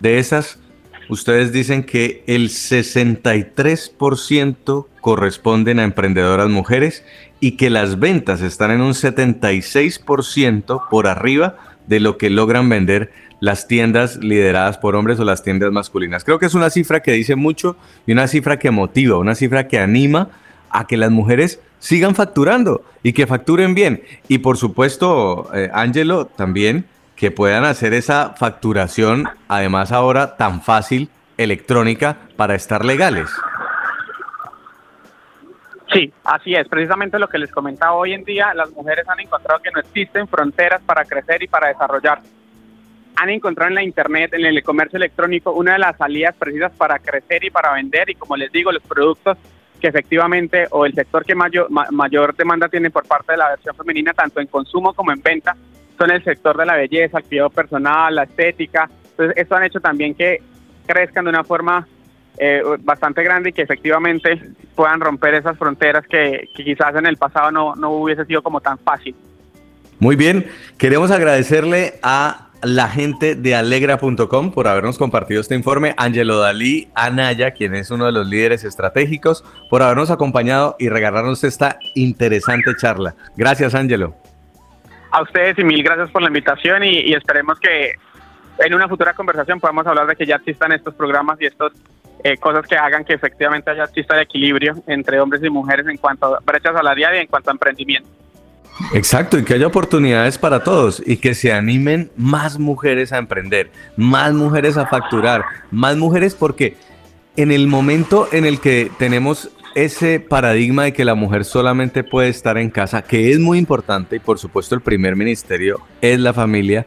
De 0.01 0.19
esas, 0.19 0.59
ustedes 1.09 1.53
dicen 1.53 1.85
que 1.85 2.25
el 2.27 2.49
63% 2.49 4.87
corresponden 5.01 5.79
a 5.79 5.85
emprendedoras 5.85 6.49
mujeres 6.49 7.05
y 7.41 7.53
que 7.53 7.71
las 7.71 7.99
ventas 7.99 8.43
están 8.43 8.71
en 8.71 8.81
un 8.81 8.93
76% 8.93 10.89
por 10.91 11.07
arriba 11.07 11.57
de 11.87 12.01
lo 12.01 12.19
que 12.19 12.31
logran 12.31 12.69
vender 12.69 13.13
las 13.41 13.69
tiendas 13.69 14.17
lideradas 14.17 14.79
por 14.79 14.97
hombres 14.97 15.21
o 15.21 15.25
las 15.25 15.43
tiendas 15.43 15.71
masculinas. 15.71 16.25
Creo 16.25 16.39
que 16.39 16.47
es 16.47 16.55
una 16.55 16.71
cifra 16.71 17.01
que 17.01 17.13
dice 17.13 17.37
mucho 17.37 17.77
y 18.07 18.13
una 18.13 18.29
cifra 18.29 18.59
que 18.59 18.71
motiva, 18.71 19.19
una 19.19 19.35
cifra 19.35 19.69
que 19.69 19.79
anima 19.79 20.31
a 20.71 20.87
que 20.87 20.97
las 20.97 21.11
mujeres 21.11 21.61
sigan 21.79 22.15
facturando 22.15 22.83
y 23.03 23.13
que 23.13 23.27
facturen 23.27 23.75
bien. 23.75 24.03
Y 24.29 24.39
por 24.39 24.57
supuesto, 24.57 25.51
eh, 25.55 25.71
Ángelo, 25.73 26.27
también 26.27 26.87
que 27.17 27.31
puedan 27.31 27.65
hacer 27.65 27.95
esa 27.95 28.35
facturación, 28.35 29.29
además 29.49 29.91
ahora 29.91 30.37
tan 30.37 30.61
fácil, 30.63 31.09
electrónica, 31.39 32.17
para 32.37 32.55
estar 32.55 32.85
legales. 32.85 33.31
Sí, 35.93 36.13
así 36.25 36.55
es. 36.55 36.69
Precisamente 36.69 37.19
lo 37.19 37.29
que 37.29 37.39
les 37.39 37.51
comentaba 37.51 37.93
hoy 37.93 38.13
en 38.13 38.25
día, 38.25 38.53
las 38.55 38.71
mujeres 38.73 39.09
han 39.09 39.21
encontrado 39.21 39.61
que 39.63 39.71
no 39.71 39.81
existen 39.81 40.27
fronteras 40.29 40.83
para 40.85 41.05
crecer 41.05 41.43
y 41.43 41.49
para 41.49 41.69
desarrollar. 41.69 42.21
Han 43.17 43.31
encontrado 43.31 43.69
en 43.69 43.77
la 43.77 43.83
Internet, 43.83 44.35
en 44.35 44.45
el 44.45 44.63
comercio 44.63 44.97
electrónico, 44.99 45.53
una 45.53 45.75
de 45.75 45.79
las 45.79 45.97
salidas 45.97 46.35
precisas 46.37 46.73
para 46.73 46.99
crecer 46.99 47.45
y 47.45 47.51
para 47.51 47.73
vender. 47.73 48.11
Y 48.11 48.15
como 48.15 48.37
les 48.37 48.53
digo, 48.53 48.71
los 48.73 48.83
productos 48.83 49.39
que 49.81 49.87
efectivamente 49.89 50.67
o 50.71 50.85
el 50.85 50.93
sector 50.93 51.25
que 51.25 51.35
mayor, 51.35 51.71
ma- 51.71 51.87
mayor 51.93 52.35
demanda 52.35 52.69
tiene 52.69 52.91
por 52.91 53.07
parte 53.07 53.33
de 53.33 53.39
la 53.39 53.51
versión 53.51 53.75
femenina, 53.77 54.13
tanto 54.13 54.41
en 54.41 54.49
consumo 54.49 54.93
como 54.93 55.13
en 55.13 55.23
venta, 55.23 55.55
son 55.99 56.11
el 56.11 56.23
sector 56.25 56.57
de 56.57 56.67
la 56.67 56.77
belleza, 56.77 57.19
el 57.19 57.25
cuidado 57.25 57.51
personal, 57.51 58.15
la 58.15 58.25
estética. 58.25 58.89
Entonces, 59.11 59.37
esto 59.37 59.57
han 59.57 59.65
hecho 59.65 59.81
también 59.81 60.15
que 60.15 60.41
crezcan 60.87 61.25
de 61.25 61.31
una 61.31 61.45
forma 61.45 61.87
eh, 62.39 62.63
bastante 62.81 63.23
grande 63.23 63.51
y 63.51 63.53
que 63.53 63.63
efectivamente 63.63 64.41
puedan 64.75 65.01
romper 65.01 65.35
esas 65.35 65.57
fronteras 65.57 66.07
que, 66.07 66.49
quizás 66.55 66.95
en 66.95 67.07
el 67.07 67.17
pasado 67.17 67.51
no, 67.51 67.75
no 67.75 67.93
hubiese 67.93 68.25
sido 68.27 68.43
como 68.43 68.61
tan 68.61 68.79
fácil. 68.79 69.15
Muy 69.99 70.17
bien, 70.17 70.47
queremos 70.77 71.11
agradecerle 71.11 71.95
a 72.03 72.49
la 72.63 72.89
gente 72.89 73.35
de 73.35 73.55
alegra.com 73.55 74.51
por 74.51 74.69
habernos 74.69 74.99
compartido 74.99 75.41
este 75.41 75.55
informe, 75.55 75.95
Angelo 75.97 76.39
Dalí 76.39 76.89
Anaya, 76.95 77.53
quien 77.53 77.75
es 77.75 77.91
uno 77.91 78.07
de 78.07 78.13
los 78.13 78.27
líderes 78.27 78.65
estratégicos, 78.65 79.45
por 79.71 79.83
habernos 79.83 80.11
acompañado 80.11 80.77
y 80.79 80.89
regalarnos 80.89 81.45
esta 81.45 81.79
interesante 81.95 82.73
charla. 82.77 83.15
Gracias, 83.37 83.75
Angelo. 83.75 84.15
A 85.11 85.23
ustedes 85.23 85.59
y 85.59 85.65
mil 85.65 85.83
gracias 85.83 86.11
por 86.11 86.23
la 86.23 86.29
invitación 86.29 86.83
y, 86.85 87.13
esperemos 87.15 87.59
que 87.61 87.95
en 88.59 88.75
una 88.75 88.89
futura 88.89 89.15
conversación 89.15 89.61
podamos 89.61 89.87
hablar 89.87 90.07
de 90.07 90.17
que 90.17 90.27
ya 90.27 90.37
existan 90.37 90.73
estos 90.73 90.95
programas 90.95 91.41
y 91.41 91.47
estas 91.47 91.73
eh, 92.25 92.37
cosas 92.39 92.67
que 92.67 92.77
hagan 92.77 93.05
que 93.05 93.15
efectivamente 93.15 93.71
haya 93.71 93.85
exista 93.85 94.17
el 94.17 94.23
equilibrio 94.23 94.75
entre 94.87 95.21
hombres 95.21 95.43
y 95.45 95.51
mujeres 95.51 95.87
en 95.87 95.97
cuanto 95.99 96.35
a 96.35 96.41
brecha 96.41 96.73
salarial 96.73 97.15
y 97.15 97.19
en 97.19 97.27
cuanto 97.27 97.51
a 97.51 97.53
emprendimiento. 97.53 98.09
Exacto, 98.93 99.39
y 99.39 99.45
que 99.45 99.55
haya 99.55 99.67
oportunidades 99.67 100.37
para 100.39 100.63
todos 100.63 101.03
y 101.05 101.17
que 101.17 101.35
se 101.35 101.53
animen 101.53 102.11
más 102.17 102.59
mujeres 102.59 103.13
a 103.13 103.19
emprender, 103.19 103.71
más 103.97 104.33
mujeres 104.35 104.77
a 104.77 104.87
facturar, 104.87 105.45
más 105.71 105.97
mujeres 105.97 106.35
porque 106.35 106.77
en 107.37 107.53
el 107.53 107.69
momento 107.69 108.29
en 108.33 108.45
el 108.45 108.61
que 108.61 108.91
tenemos 108.99 109.51
ese 109.77 110.21
paradigma 110.21 110.85
de 110.85 110.95
que 110.95 111.05
la 111.05 111.15
mujer 111.15 111.45
solamente 111.45 112.03
puede 112.03 112.31
estar 112.31 112.57
en 112.57 112.71
casa, 112.71 113.03
que 113.03 113.31
es 113.31 113.39
muy 113.39 113.59
importante 113.59 114.17
y 114.17 114.21
por 114.21 114.39
supuesto 114.39 114.75
el 114.75 114.81
primer 114.81 115.17
ministerio 115.17 115.83
es 116.01 116.19
la 116.19 116.33
familia, 116.33 116.87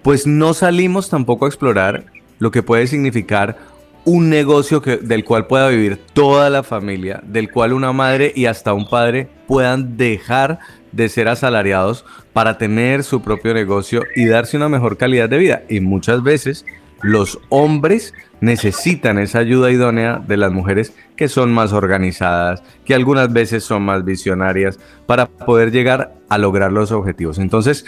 pues 0.00 0.26
no 0.26 0.54
salimos 0.54 1.10
tampoco 1.10 1.44
a 1.44 1.48
explorar 1.48 2.06
lo 2.38 2.50
que 2.50 2.62
puede 2.62 2.86
significar 2.86 3.58
un 4.06 4.30
negocio 4.30 4.80
que, 4.80 4.96
del 4.96 5.22
cual 5.22 5.48
pueda 5.48 5.68
vivir 5.68 6.00
toda 6.14 6.48
la 6.48 6.62
familia, 6.62 7.20
del 7.24 7.50
cual 7.50 7.74
una 7.74 7.92
madre 7.92 8.32
y 8.34 8.46
hasta 8.46 8.72
un 8.72 8.88
padre 8.88 9.28
puedan 9.46 9.98
dejar 9.98 10.60
de 10.92 11.10
ser 11.10 11.28
asalariados 11.28 12.06
para 12.32 12.56
tener 12.56 13.04
su 13.04 13.20
propio 13.20 13.52
negocio 13.52 14.02
y 14.16 14.24
darse 14.24 14.56
una 14.56 14.70
mejor 14.70 14.96
calidad 14.96 15.28
de 15.28 15.36
vida. 15.36 15.62
Y 15.68 15.80
muchas 15.80 16.22
veces 16.22 16.64
los 17.02 17.38
hombres 17.48 18.14
necesitan 18.40 19.18
esa 19.18 19.38
ayuda 19.38 19.70
idónea 19.70 20.22
de 20.26 20.36
las 20.36 20.52
mujeres 20.52 20.94
que 21.16 21.28
son 21.28 21.52
más 21.52 21.72
organizadas, 21.72 22.62
que 22.84 22.94
algunas 22.94 23.32
veces 23.32 23.64
son 23.64 23.82
más 23.82 24.04
visionarias 24.04 24.78
para 25.06 25.26
poder 25.26 25.70
llegar 25.70 26.14
a 26.28 26.38
lograr 26.38 26.72
los 26.72 26.92
objetivos. 26.92 27.38
Entonces, 27.38 27.84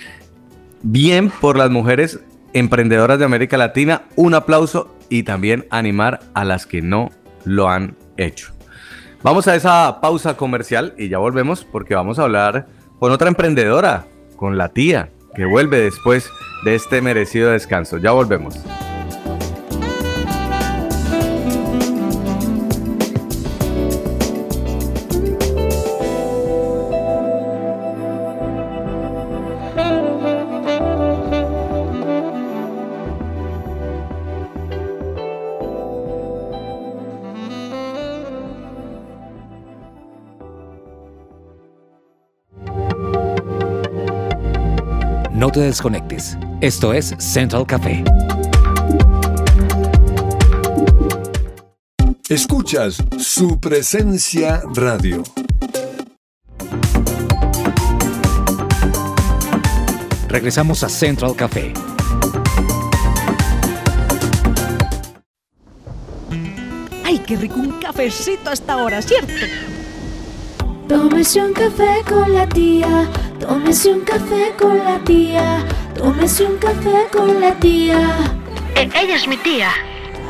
bien 0.82 1.30
por 1.30 1.56
las 1.56 1.70
mujeres 1.70 2.20
emprendedoras 2.52 3.18
de 3.18 3.24
América 3.24 3.56
Latina, 3.56 4.02
un 4.16 4.34
aplauso 4.34 4.94
y 5.08 5.22
también 5.22 5.66
animar 5.70 6.20
a 6.34 6.44
las 6.44 6.66
que 6.66 6.82
no 6.82 7.10
lo 7.44 7.68
han 7.68 7.96
hecho. 8.16 8.52
Vamos 9.22 9.46
a 9.46 9.54
esa 9.54 10.00
pausa 10.00 10.36
comercial 10.36 10.94
y 10.98 11.08
ya 11.08 11.18
volvemos 11.18 11.64
porque 11.64 11.94
vamos 11.94 12.18
a 12.18 12.22
hablar 12.22 12.66
con 12.98 13.12
otra 13.12 13.28
emprendedora, 13.28 14.06
con 14.36 14.58
la 14.58 14.70
tía, 14.70 15.10
que 15.34 15.44
vuelve 15.44 15.80
después 15.80 16.28
de 16.64 16.74
este 16.74 17.00
merecido 17.00 17.50
descanso. 17.50 17.98
Ya 17.98 18.10
volvemos. 18.10 18.58
Te 45.52 45.60
desconectes. 45.60 46.36
Esto 46.60 46.94
es 46.94 47.14
Central 47.18 47.66
Café. 47.66 48.02
Escuchas 52.28 52.96
su 53.18 53.60
presencia 53.60 54.62
radio. 54.74 55.22
Regresamos 60.28 60.82
a 60.82 60.88
Central 60.88 61.36
Café. 61.36 61.74
Ay, 67.04 67.18
qué 67.18 67.36
rico 67.36 67.56
un 67.56 67.78
cafecito 67.78 68.48
a 68.48 68.54
esta 68.54 68.78
hora, 68.78 69.02
¿cierto? 69.02 69.32
Tómese 70.88 71.42
un 71.42 71.52
café 71.52 72.02
con 72.08 72.32
la 72.32 72.48
tía, 72.48 73.08
tómese 73.42 73.92
un 73.92 74.00
café 74.00 74.54
con 74.58 74.78
la 74.78 74.98
tía, 75.00 75.64
tómese 75.96 76.44
un 76.44 76.56
café 76.58 77.08
con 77.12 77.40
la 77.40 77.52
tía. 77.54 77.98
ella 78.76 79.16
es 79.16 79.26
mi 79.26 79.36
tía. 79.36 79.70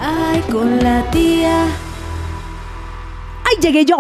Ay, 0.01 0.41
con 0.51 0.83
la 0.83 1.03
tía. 1.11 1.67
¡Ay, 3.45 3.57
llegué 3.61 3.85
yo! 3.85 3.99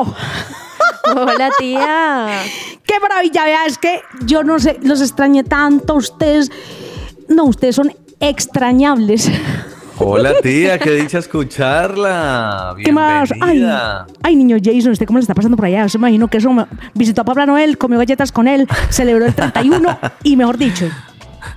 Hola, 1.14 1.50
tía. 1.58 2.42
¡Qué 2.86 2.98
maravilla! 3.00 3.44
Vea, 3.44 3.66
es 3.66 3.78
que 3.78 4.00
yo 4.24 4.42
no 4.42 4.58
sé, 4.58 4.78
los 4.82 5.00
extrañé 5.00 5.44
tanto. 5.44 5.94
Ustedes. 5.94 6.50
No, 7.28 7.44
ustedes 7.44 7.76
son 7.76 7.94
extrañables. 8.18 9.30
Hola 10.04 10.34
tía, 10.42 10.78
qué 10.78 10.90
dicha 10.92 11.18
escucharla. 11.18 12.74
¿Qué 12.82 12.92
más? 12.92 13.30
Ay, 13.32 13.38
Bienvenida. 13.58 14.06
ay, 14.22 14.36
niño 14.36 14.56
Jason, 14.62 14.92
¿usted 14.92 15.06
cómo 15.06 15.18
le 15.18 15.22
está 15.22 15.34
pasando 15.34 15.56
por 15.56 15.66
allá? 15.66 15.88
Se 15.88 15.96
imagino 15.98 16.28
que 16.28 16.38
eso 16.38 16.50
visitó 16.94 17.22
a 17.22 17.24
Papá 17.24 17.46
Noel, 17.46 17.78
comió 17.78 17.98
galletas 17.98 18.32
con 18.32 18.48
él, 18.48 18.66
celebró 18.90 19.26
el 19.26 19.34
31 19.34 19.98
y 20.24 20.36
mejor 20.36 20.58
dicho, 20.58 20.86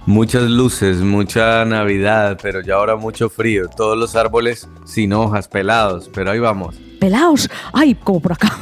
Muchas 0.06 0.44
luces, 0.44 0.98
mucha 0.98 1.64
Navidad, 1.66 2.38
pero 2.42 2.62
ya 2.62 2.76
ahora 2.76 2.96
mucho 2.96 3.30
frío. 3.30 3.68
Todos 3.70 3.98
los 3.98 4.16
árboles 4.16 4.68
sin 4.86 5.14
hojas, 5.14 5.48
pelados, 5.48 6.10
pero 6.14 6.32
ahí 6.32 6.40
vamos. 6.40 6.76
pelados. 7.00 7.50
Ay, 7.74 7.96
como 7.96 8.20
por 8.20 8.34
acá. 8.34 8.48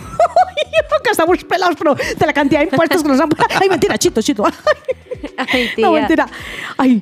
Acá 1.00 1.12
estamos 1.12 1.44
pelados, 1.44 1.76
pero 1.78 1.96
de 1.96 2.26
la 2.26 2.34
cantidad 2.34 2.62
de 2.62 2.66
impuestos 2.68 3.04
que 3.04 3.10
nos 3.10 3.20
han. 3.20 3.30
Ay, 3.60 3.68
mentira, 3.70 3.98
chito, 3.98 4.22
chito. 4.22 4.46
Ay, 4.46 4.54
Ay, 5.52 5.70
tía. 5.76 5.86
no, 5.88 5.94
mentira. 5.94 6.28
Ay, 6.78 7.02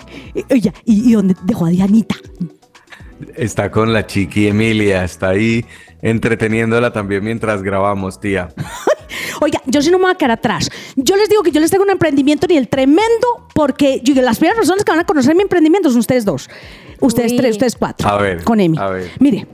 oye, 0.51 0.73
¿y, 0.85 1.09
y 1.11 1.13
dónde 1.13 1.35
dejó 1.43 1.65
a 1.65 1.69
Dianita? 1.69 2.15
Está 3.35 3.71
con 3.71 3.93
la 3.93 4.05
chiqui 4.05 4.47
Emilia, 4.47 5.03
está 5.03 5.29
ahí 5.29 5.65
entreteniéndola 6.01 6.91
también 6.91 7.23
mientras 7.23 7.61
grabamos, 7.61 8.19
tía. 8.19 8.49
Oiga, 9.41 9.61
yo 9.65 9.81
sí 9.81 9.89
no 9.91 9.97
me 9.97 10.05
voy 10.05 10.11
a 10.13 10.15
quedar 10.15 10.31
atrás. 10.31 10.69
Yo 10.95 11.15
les 11.15 11.29
digo 11.29 11.43
que 11.43 11.51
yo 11.51 11.59
les 11.59 11.71
tengo 11.71 11.83
un 11.83 11.89
emprendimiento 11.89 12.47
ni 12.47 12.57
el 12.57 12.67
tremendo, 12.67 13.47
porque 13.53 14.01
yo, 14.03 14.13
las 14.21 14.37
primeras 14.37 14.57
personas 14.57 14.83
que 14.83 14.91
van 14.91 14.99
a 14.99 15.05
conocer 15.05 15.35
mi 15.35 15.41
emprendimiento 15.41 15.89
son 15.89 15.99
ustedes 15.99 16.25
dos. 16.25 16.49
Ustedes 16.99 17.31
Uy. 17.31 17.37
tres, 17.37 17.51
ustedes 17.53 17.75
cuatro. 17.75 18.07
A 18.07 18.17
ver, 18.17 18.43
Con 18.43 18.59
Emi. 18.59 18.77
a 18.77 18.87
ver. 18.89 19.11
Mire, 19.19 19.47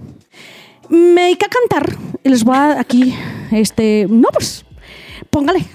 me 0.90 1.22
dediqué 1.24 1.46
a 1.46 1.50
cantar 1.50 1.98
y 2.24 2.30
les 2.30 2.44
voy 2.44 2.56
a 2.56 2.60
dar 2.68 2.80
aquí, 2.80 3.16
este, 3.52 4.08
no, 4.10 4.28
pues, 4.34 4.66
póngale. 5.30 5.66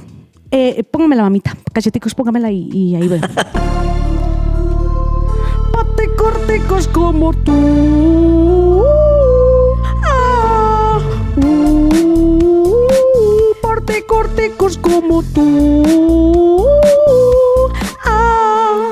Eh, 0.50 0.84
póngame 0.90 1.16
la 1.16 1.22
mamita, 1.22 1.56
cacheticos, 1.72 2.14
póngamela 2.14 2.50
y, 2.50 2.68
y 2.70 2.94
ahí 2.96 3.08
veo. 3.08 3.20
Patecorticos 5.72 6.88
como 6.88 7.32
tú. 7.32 8.84
Ah, 10.04 11.00
uh, 11.36 12.74
Patecorticos 13.60 14.78
como 14.78 15.22
tú. 15.22 16.66
Ah, 18.04 18.90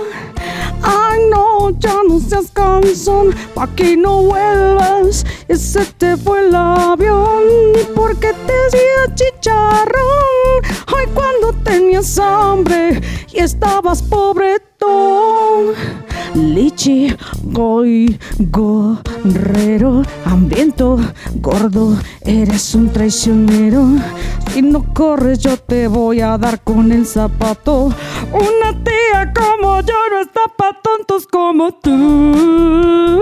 Ay, 0.83 1.21
no, 1.31 1.71
ya 1.79 1.95
no 2.09 2.19
seas 2.21 2.51
cansón, 2.53 3.35
pa' 3.55 3.69
que 3.77 3.97
no 3.97 4.23
vuelvas. 4.23 4.50
A 26.31 26.38
dar 26.38 26.61
con 26.62 26.93
el 26.93 27.07
zapato. 27.07 27.93
Una 28.33 28.85
tía 28.85 29.33
como 29.35 29.81
yo 29.81 29.95
no 30.11 30.21
está 30.21 30.43
pa' 30.57 30.79
tontos 30.81 31.27
como 31.27 31.73
tú. 31.73 33.21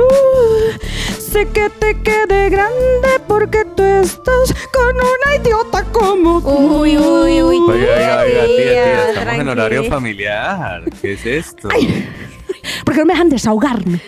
Sé 1.18 1.46
que 1.48 1.70
te 1.70 2.00
quede 2.02 2.50
grande 2.50 3.08
porque 3.26 3.64
tú 3.76 3.82
estás 3.82 4.54
con 4.72 4.94
una 4.94 5.36
idiota 5.36 5.84
como 5.84 6.42
tú. 6.42 6.80
Uy, 6.80 6.98
uy, 6.98 7.42
uy. 7.42 7.56
Oiga, 7.56 7.94
oiga, 7.96 8.20
oiga, 8.20 8.44
tía, 8.44 8.56
tía, 8.56 9.08
estamos 9.08 9.18
en 9.18 9.24
tranqui. 9.24 9.50
horario 9.50 9.84
familiar. 9.84 10.82
¿Qué 11.00 11.12
es 11.14 11.24
esto? 11.24 11.68
¿Por 12.84 12.94
qué 12.94 13.00
no 13.00 13.06
me 13.06 13.14
dejan 13.14 13.30
desahogarme? 13.30 14.00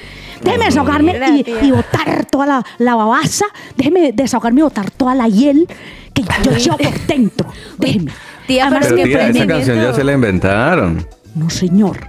Déjeme 0.43 0.65
desahogarme 0.67 1.45
y 1.63 1.71
botar 1.71 2.27
toda 2.27 2.47
la, 2.47 2.67
la 2.79 2.95
babasa. 2.97 3.47
Déjeme 3.77 4.13
desahogarme 4.13 4.61
y 4.61 4.63
botar 4.65 4.91
toda 4.91 5.15
la 5.15 5.29
hiel 5.29 5.67
que 6.13 6.23
yo 6.45 6.53
llevo 6.53 6.77
por 6.77 7.01
dentro. 7.07 7.53
Déjeme. 7.79 8.13
Tía, 8.55 8.67
Además, 8.67 8.87
pero 8.89 8.97
Pero 8.97 9.09
tía, 9.09 9.29
esa 9.29 9.47
canción 9.47 9.77
ya 9.81 9.95
se 9.95 10.05
la 10.05 10.13
inventaron. 10.13 11.07
No, 11.35 11.49
señor. 11.51 12.09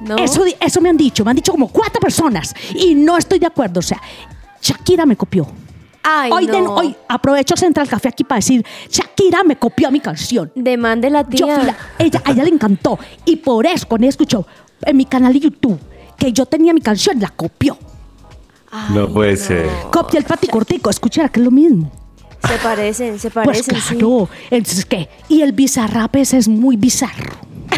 No. 0.00 0.16
Eso, 0.16 0.80
me 0.80 0.88
han 0.88 0.96
dicho. 0.96 1.24
Me 1.24 1.30
han 1.30 1.36
dicho 1.36 1.52
como 1.52 1.68
cuatro 1.68 2.00
personas. 2.00 2.54
Y 2.74 2.94
no 2.94 3.16
estoy 3.16 3.38
de 3.38 3.46
acuerdo. 3.46 3.80
O 3.80 3.82
sea, 3.82 4.00
Shakira 4.60 5.06
me 5.06 5.16
copió. 5.16 5.46
Ay, 6.04 6.32
hoy, 6.32 6.46
no. 6.46 6.74
hoy 6.74 6.96
aprovecho 7.08 7.56
Central 7.56 7.88
Café 7.88 8.08
aquí 8.08 8.24
para 8.24 8.38
decir, 8.38 8.64
Shakira 8.90 9.44
me 9.44 9.56
copió 9.56 9.90
mi 9.90 10.00
canción. 10.00 10.50
Demande 10.54 11.08
la 11.10 11.22
Yo 11.28 11.46
tía. 11.46 11.54
fui 11.56 11.64
la- 11.66 11.76
ella, 11.98 12.22
a 12.24 12.30
ella 12.32 12.42
le 12.42 12.50
encantó. 12.50 12.98
Y 13.24 13.36
por 13.36 13.66
eso, 13.66 13.86
cuando 13.86 14.04
ella 14.04 14.10
escuchó 14.10 14.44
en 14.82 14.96
mi 14.96 15.04
canal 15.04 15.32
de 15.32 15.40
YouTube 15.40 15.78
que 16.16 16.32
yo 16.32 16.46
tenía 16.46 16.72
mi 16.74 16.80
canción, 16.80 17.20
la 17.20 17.28
copió. 17.28 17.78
no 18.90 19.08
puede 19.12 19.36
ser. 19.36 19.68
Copia 19.92 20.18
el 20.18 20.24
pati 20.24 20.48
cortico, 20.48 20.90
escucha 20.90 21.28
que 21.28 21.38
es 21.40 21.44
lo 21.44 21.50
mismo. 21.52 21.90
Se 22.46 22.58
parecen, 22.58 23.18
se 23.18 23.30
Pues 23.30 23.46
parecen, 23.46 23.76
sí. 23.80 23.94
claro. 23.96 24.28
Entonces, 24.50 24.84
¿qué? 24.84 25.08
Y 25.28 25.42
el 25.42 25.52
bizarrap 25.52 26.14
ese 26.16 26.38
es 26.38 26.48
muy 26.48 26.76
bizarro. 26.76 27.32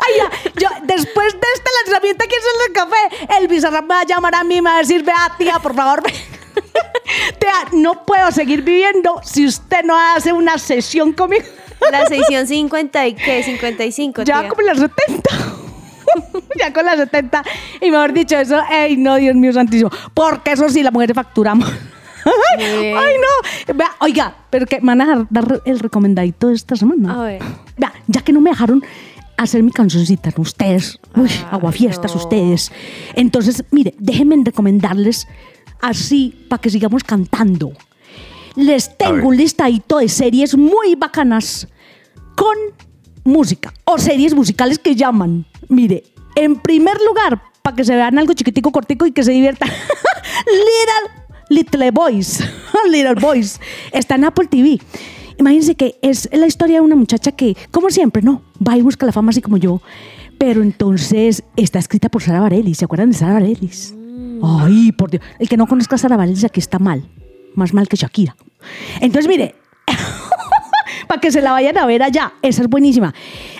Ay, 0.00 0.12
ya, 0.16 0.30
yo, 0.60 0.68
después 0.84 1.32
de 1.34 1.46
este 1.54 1.70
lanzamiento 1.84 2.24
aquí 2.24 2.34
en 2.34 2.66
el 2.68 2.72
café, 2.72 3.36
el 3.40 3.48
bizarrap 3.48 3.82
me 3.82 3.94
va 3.94 4.00
a 4.00 4.04
llamar 4.06 4.34
a 4.34 4.44
mí 4.44 4.56
y 4.56 4.62
me 4.62 4.70
va 4.70 4.76
a 4.76 4.80
decir, 4.80 5.02
vea, 5.04 5.32
tía, 5.38 5.58
por 5.58 5.74
favor, 5.74 6.02
ve". 6.02 6.12
Tía, 7.38 7.52
no 7.72 8.04
puedo 8.04 8.30
seguir 8.32 8.62
viviendo 8.62 9.20
si 9.24 9.46
usted 9.46 9.82
no 9.84 9.96
hace 9.98 10.32
una 10.32 10.58
sesión 10.58 11.12
conmigo. 11.12 11.44
La 11.90 12.06
sección 12.08 12.46
50 12.46 13.06
y 13.06 13.14
qué, 13.14 13.42
55, 13.42 14.22
Ya 14.24 14.40
tía. 14.40 14.48
como 14.48 14.62
las 14.62 14.78
70. 14.78 15.30
ya 16.58 16.72
con 16.72 16.84
las 16.84 16.96
70. 16.96 17.42
Y 17.80 17.90
mejor 17.90 18.12
dicho, 18.12 18.36
eso, 18.38 18.60
ey, 18.70 18.96
no, 18.96 19.16
Dios 19.16 19.34
mío 19.34 19.52
santísimo. 19.52 19.90
Porque 20.14 20.52
eso 20.52 20.68
sí, 20.68 20.82
las 20.82 20.92
mujeres 20.92 21.14
facturamos. 21.14 21.68
Bien. 22.58 22.96
Ay, 22.96 23.14
no. 23.16 23.74
Vea, 23.74 23.90
oiga, 24.00 24.36
pero 24.50 24.66
que 24.66 24.80
me 24.80 24.94
van 24.94 25.00
a 25.02 25.26
dar- 25.30 25.62
el 25.64 25.78
recomendadito 25.78 26.48
de 26.48 26.54
esta 26.54 26.76
semana. 26.76 27.20
A 27.20 27.24
ver. 27.24 27.42
Vea, 27.76 27.92
ya 28.06 28.20
que 28.20 28.32
no 28.32 28.40
me 28.40 28.50
dejaron 28.50 28.82
hacer 29.36 29.62
mi 29.62 29.70
cancioncita, 29.70 30.30
¿no? 30.36 30.42
ustedes, 30.42 30.98
uy, 31.14 31.30
aguafiestas 31.50 32.14
no. 32.14 32.20
ustedes. 32.20 32.72
Entonces, 33.14 33.64
mire, 33.70 33.94
déjenme 33.98 34.36
recomendarles 34.44 35.28
así 35.80 36.44
para 36.48 36.60
que 36.60 36.70
sigamos 36.70 37.04
cantando. 37.04 37.72
Les 38.56 38.96
tengo 38.98 39.28
un 39.28 39.36
listadito 39.36 39.98
de 39.98 40.08
series 40.08 40.56
muy 40.56 40.96
bacanas 40.96 41.68
con 42.34 42.56
música 43.28 43.72
o 43.84 43.98
series 43.98 44.34
musicales 44.34 44.78
que 44.78 44.96
llaman. 44.96 45.46
Mire, 45.68 46.04
en 46.34 46.56
primer 46.56 46.98
lugar, 47.06 47.42
para 47.62 47.76
que 47.76 47.84
se 47.84 47.94
vean 47.94 48.18
algo 48.18 48.32
chiquitico, 48.32 48.72
cortico 48.72 49.06
y 49.06 49.12
que 49.12 49.22
se 49.22 49.32
diviertan, 49.32 49.68
Little, 50.46 51.24
Little 51.50 51.90
Boys, 51.90 52.40
Little 52.90 53.14
Boys, 53.14 53.60
está 53.92 54.16
en 54.16 54.24
Apple 54.24 54.46
TV. 54.48 54.80
Imagínense 55.38 55.76
que 55.76 55.98
es 56.02 56.28
la 56.32 56.46
historia 56.46 56.76
de 56.76 56.80
una 56.80 56.96
muchacha 56.96 57.30
que, 57.32 57.56
como 57.70 57.90
siempre, 57.90 58.22
no, 58.22 58.42
va 58.66 58.76
y 58.76 58.82
busca 58.82 59.06
la 59.06 59.12
fama 59.12 59.30
así 59.30 59.40
como 59.40 59.56
yo, 59.56 59.80
pero 60.38 60.62
entonces 60.62 61.44
está 61.56 61.78
escrita 61.78 62.08
por 62.08 62.22
Sara 62.22 62.40
Bareilles. 62.40 62.78
¿Se 62.78 62.84
acuerdan 62.84 63.10
de 63.10 63.16
Sara 63.16 63.34
Bareilles? 63.34 63.94
Ay, 64.42 64.92
por 64.92 65.10
Dios. 65.10 65.22
El 65.38 65.48
que 65.48 65.56
no 65.56 65.66
conozca 65.66 65.96
a 65.96 65.98
Sara 65.98 66.16
Bareilles 66.16 66.44
aquí 66.44 66.60
está 66.60 66.78
mal. 66.78 67.08
Más 67.54 67.74
mal 67.74 67.88
que 67.88 67.96
Shakira. 67.96 68.36
Entonces, 69.00 69.28
mire, 69.28 69.54
para 71.08 71.20
que 71.20 71.32
se 71.32 71.40
la 71.40 71.52
vayan 71.52 71.76
a 71.78 71.86
ver 71.86 72.02
allá. 72.02 72.32
Esa 72.42 72.62
es 72.62 72.68
buenísima. 72.68 73.14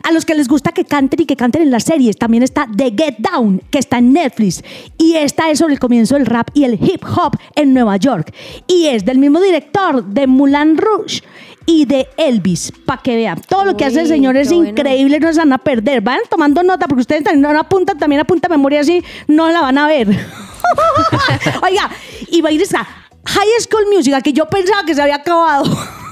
A 0.05 0.13
los 0.13 0.25
que 0.25 0.35
les 0.35 0.47
gusta 0.49 0.73
que 0.73 0.85
canten 0.85 1.21
y 1.21 1.27
que 1.27 1.37
canten 1.37 1.63
en 1.63 1.71
las 1.71 1.85
series, 1.85 2.17
también 2.17 2.43
está 2.43 2.69
The 2.77 2.93
Get 2.97 3.17
Down, 3.19 3.63
que 3.71 3.79
está 3.79 3.99
en 3.99 4.13
Netflix. 4.13 4.63
Y 4.97 5.15
esta 5.15 5.51
es 5.51 5.59
sobre 5.59 5.75
el 5.75 5.81
comienzo 5.81 6.15
del 6.15 6.27
rap 6.27 6.51
y 6.55 6.65
el 6.65 6.75
hip 6.75 7.03
hop 7.05 7.37
en 7.57 7.75
Nueva 7.75 7.97
York. 7.97 8.33
Y 8.67 8.87
es 8.87 9.05
del 9.05 9.19
mismo 9.19 9.41
director 9.41 10.05
de 10.05 10.27
Moulin 10.27 10.77
Rouge 10.77 11.23
y 11.67 11.85
de 11.85 12.09
Elvis, 12.17 12.73
para 12.87 13.03
que 13.03 13.15
vean. 13.17 13.41
Todo 13.47 13.65
lo 13.65 13.77
que 13.77 13.85
hace 13.85 13.99
el 14.01 14.05
Uy, 14.05 14.09
señor 14.09 14.37
es 14.37 14.51
bueno. 14.53 14.71
increíble, 14.71 15.21
no 15.21 15.33
se 15.33 15.39
van 15.41 15.53
a 15.53 15.59
perder. 15.59 16.01
Vayan 16.01 16.23
tomando 16.31 16.63
nota 16.63 16.87
porque 16.87 17.03
ustedes 17.03 17.25
también 17.25 17.43
no 17.43 17.61
apuntan, 17.61 17.99
también 17.99 18.21
apunta 18.21 18.49
memoria 18.49 18.81
así, 18.81 19.03
no 19.27 19.51
la 19.51 19.61
van 19.61 19.77
a 19.77 19.87
ver. 19.87 20.09
Oiga, 21.63 21.91
y 22.31 22.41
va 22.41 22.49
a 22.49 22.53
ir 22.53 22.63
esa 22.63 22.87
High 23.27 23.61
School 23.61 23.87
Musical 23.95 24.23
que 24.23 24.33
yo 24.33 24.47
pensaba 24.49 24.85
que 24.85 24.95
se 24.95 25.03
había 25.03 25.17
acabado. 25.17 25.65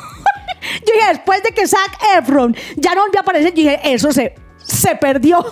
yo 0.86 0.92
dije, 0.94 1.08
después 1.08 1.42
de 1.42 1.50
que 1.50 1.66
Zac 1.66 1.98
Efron 2.18 2.56
ya 2.76 2.94
no 2.94 3.02
volvió 3.02 3.20
a 3.20 3.22
aparecer, 3.22 3.54
yo 3.54 3.62
dije, 3.62 3.80
eso 3.84 4.12
se, 4.12 4.34
se 4.58 4.96
perdió. 4.96 5.44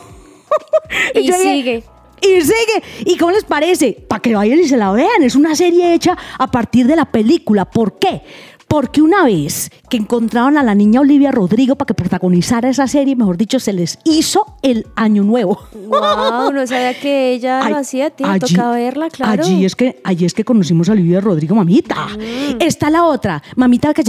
Y 1.14 1.22
yo 1.26 1.36
dije, 1.38 1.54
sigue. 1.54 1.84
y 2.22 2.40
sigue. 2.40 2.82
¿Y 3.06 3.16
cómo 3.16 3.32
les 3.32 3.44
parece? 3.44 3.92
Para 4.08 4.20
que 4.20 4.34
vayan 4.34 4.58
y 4.58 4.68
se 4.68 4.76
la 4.76 4.92
vean. 4.92 5.22
Es 5.22 5.34
una 5.34 5.54
serie 5.54 5.94
hecha 5.94 6.16
a 6.38 6.50
partir 6.50 6.86
de 6.86 6.96
la 6.96 7.06
película. 7.06 7.64
¿Por 7.64 7.98
qué? 7.98 8.22
Porque 8.68 9.02
una 9.02 9.24
vez 9.24 9.70
que 9.88 9.96
encontraron 9.96 10.58
a 10.58 10.62
la 10.62 10.74
niña 10.74 11.00
Olivia 11.00 11.30
Rodrigo 11.30 11.76
para 11.76 11.86
que 11.86 11.94
protagonizara 11.94 12.68
esa 12.68 12.86
serie, 12.88 13.14
mejor 13.16 13.36
dicho, 13.36 13.60
se 13.60 13.72
les 13.72 13.98
hizo 14.04 14.44
el 14.62 14.86
año 14.96 15.22
nuevo. 15.22 15.58
Wow, 15.86 16.52
no 16.52 16.66
sabía 16.66 16.98
que 16.98 17.32
ella 17.32 17.68
lo 17.68 17.76
hacía, 17.76 18.10
tía. 18.10 18.32
allí- 18.32 18.54
Toca 18.54 18.70
verla, 18.70 19.08
claro. 19.10 19.42
Allí 19.42 19.64
es 19.64 19.76
que, 19.76 20.00
allí 20.04 20.24
es 20.24 20.34
que 20.34 20.44
conocimos 20.44 20.88
a 20.88 20.92
Olivia 20.92 21.20
Rodrigo, 21.20 21.54
mamita. 21.54 22.06
Mm. 22.16 22.56
Está 22.60 22.90
la 22.90 23.04
otra, 23.04 23.42
mamita 23.56 23.92
que 23.94 24.02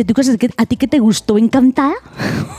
a 0.58 0.65
ti 0.65 0.78
que 0.78 0.88
te 0.88 1.00
gustó 1.00 1.38
Encantada. 1.38 1.94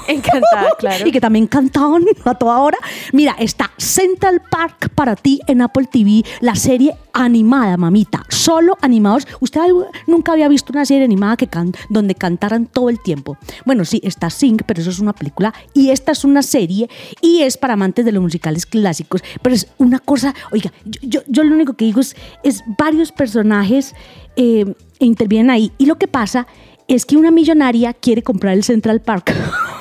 Encantada, 0.09 0.71
claro. 0.79 1.07
Y 1.07 1.13
que 1.13 1.21
también 1.21 1.47
cantaban 1.47 2.05
a 2.25 2.35
toda 2.35 2.59
hora. 2.59 2.79
Mira, 3.13 3.35
está 3.39 3.71
Central 3.77 4.43
Park 4.51 4.91
para 4.95 5.17
ti 5.17 5.41
en 5.47 5.63
Apple 5.63 5.87
TV, 5.91 6.23
la 6.41 6.55
serie 6.55 6.95
animada, 7.13 7.77
mamita. 7.77 8.23
Solo 8.29 8.77
animados. 8.83 9.27
Usted 9.41 9.61
nunca 10.07 10.33
había 10.33 10.49
visto 10.49 10.73
una 10.73 10.85
serie 10.85 11.05
animada 11.05 11.37
que 11.37 11.47
can- 11.49 11.73
donde 11.97 12.15
cantaran 12.15 12.67
todo 12.67 12.91
el 12.91 13.01
tiempo. 13.01 13.37
Bueno, 13.65 13.85
sí, 13.85 14.01
está 14.05 14.31
Sing, 14.31 14.59
pero 14.67 14.81
eso 14.81 14.91
es 14.91 14.99
una 14.99 15.13
película. 15.13 15.55
Y 15.75 15.91
esta 15.91 16.13
es 16.13 16.25
una 16.25 16.43
serie 16.43 16.89
y 17.21 17.43
es 17.43 17.57
para 17.57 17.75
amantes 17.75 18.05
de 18.05 18.13
los 18.13 18.23
musicales 18.23 18.67
clásicos. 18.67 19.23
Pero 19.43 19.55
es 19.55 19.69
una 19.79 19.99
cosa, 19.99 20.35
oiga, 20.53 20.73
yo, 20.85 21.01
yo, 21.03 21.21
yo 21.27 21.45
lo 21.45 21.55
único 21.55 21.75
que 21.75 21.87
digo 21.87 22.01
es, 22.01 22.17
es 22.43 22.63
varios 22.79 23.13
personajes 23.13 23.95
eh, 24.37 24.75
intervienen 24.99 25.51
ahí. 25.51 25.73
Y 25.79 25.87
lo 25.87 25.97
que 25.97 26.09
pasa 26.09 26.47
es 26.89 27.05
que 27.05 27.17
una 27.17 27.31
millonaria 27.31 27.95
quiere 27.95 28.23
comprar 28.23 28.55
el 28.55 28.65
Central 28.65 29.01
Park. 29.01 29.35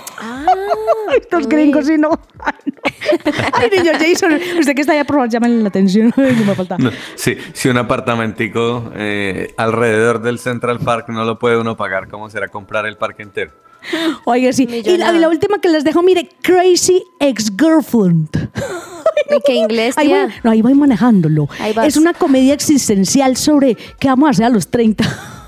Estos 1.20 1.48
gringos, 1.48 1.88
sí, 1.88 1.98
no. 1.98 2.10
Ay, 2.40 2.54
no. 2.66 3.32
Ay, 3.54 3.70
niño 3.78 3.92
Jason, 4.00 4.34
usted 4.60 4.76
que 4.76 4.82
está 4.82 4.94
allá, 4.94 5.06
por 5.06 5.18
favor, 5.18 5.30
llámenle 5.30 5.62
la 5.62 5.70
atención. 5.70 6.14
Me 6.18 6.56
falta. 6.56 6.78
No, 6.78 6.92
sí, 7.16 7.38
si 7.54 7.70
un 7.70 7.78
apartamentico 7.78 8.92
eh, 8.96 9.54
alrededor 9.58 10.22
del 10.22 10.40
Central 10.40 10.80
Park 10.80 11.10
no 11.10 11.24
lo 11.26 11.40
puede 11.40 11.58
uno 11.58 11.78
pagar, 11.78 12.08
¿cómo 12.08 12.30
será 12.30 12.48
comprar 12.48 12.86
el 12.86 12.98
parque 12.98 13.24
entero? 13.24 13.52
Oiga, 14.26 14.52
sí. 14.52 14.68
Y 14.70 14.98
la, 14.98 15.14
y 15.14 15.20
la 15.20 15.30
última 15.30 15.60
que 15.60 15.70
les 15.70 15.84
dejo, 15.84 16.02
mire, 16.02 16.30
Crazy 16.42 17.04
Ex-Girlfriend. 17.20 18.30
¿En 19.28 19.40
qué 19.46 19.54
inglés, 19.56 19.98
Ahí 19.98 20.10
voy, 20.10 20.18
no, 20.44 20.52
ahí 20.52 20.62
voy 20.62 20.74
manejándolo. 20.76 21.48
Ahí. 21.60 21.74
Es 21.84 21.98
una 21.98 22.14
comedia 22.14 22.54
existencial 22.54 23.38
sobre 23.38 23.76
qué 24.00 24.08
vamos 24.08 24.28
a 24.28 24.30
hacer 24.32 24.46
a 24.46 24.50
los 24.50 24.68
30. 24.68 25.04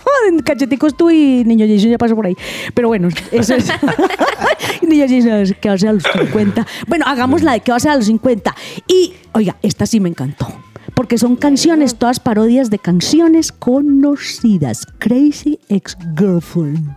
Cacheticos 0.43 0.95
tú 0.95 1.09
y 1.09 1.43
Niño 1.45 1.65
Jason 1.67 1.91
ya 1.91 1.97
pasó 1.97 2.15
por 2.15 2.25
ahí. 2.25 2.35
Pero 2.73 2.87
bueno, 2.87 3.09
eso 3.31 3.55
es. 3.55 3.67
Niño 4.87 5.05
Jason, 5.07 5.55
¿qué 5.59 5.69
va 5.69 5.73
a 5.73 5.75
hacer 5.75 5.89
a 5.89 5.93
los 5.93 6.03
50? 6.03 6.67
Bueno, 6.87 7.05
hagamos 7.07 7.43
la 7.43 7.53
de 7.53 7.59
qué 7.61 7.71
va 7.71 7.75
a 7.75 7.77
hacer 7.77 7.91
a 7.91 7.95
los 7.95 8.05
50. 8.05 8.55
Y, 8.87 9.13
oiga, 9.33 9.57
esta 9.61 9.85
sí 9.85 9.99
me 9.99 10.09
encantó. 10.09 10.47
Porque 10.93 11.17
son 11.17 11.35
canciones, 11.35 11.95
todas 11.95 12.19
parodias 12.19 12.69
de 12.69 12.79
canciones 12.79 13.51
conocidas. 13.51 14.85
Crazy 14.97 15.59
Ex-Girlfriend. 15.69 16.95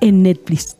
En 0.00 0.22
Netflix. 0.22 0.76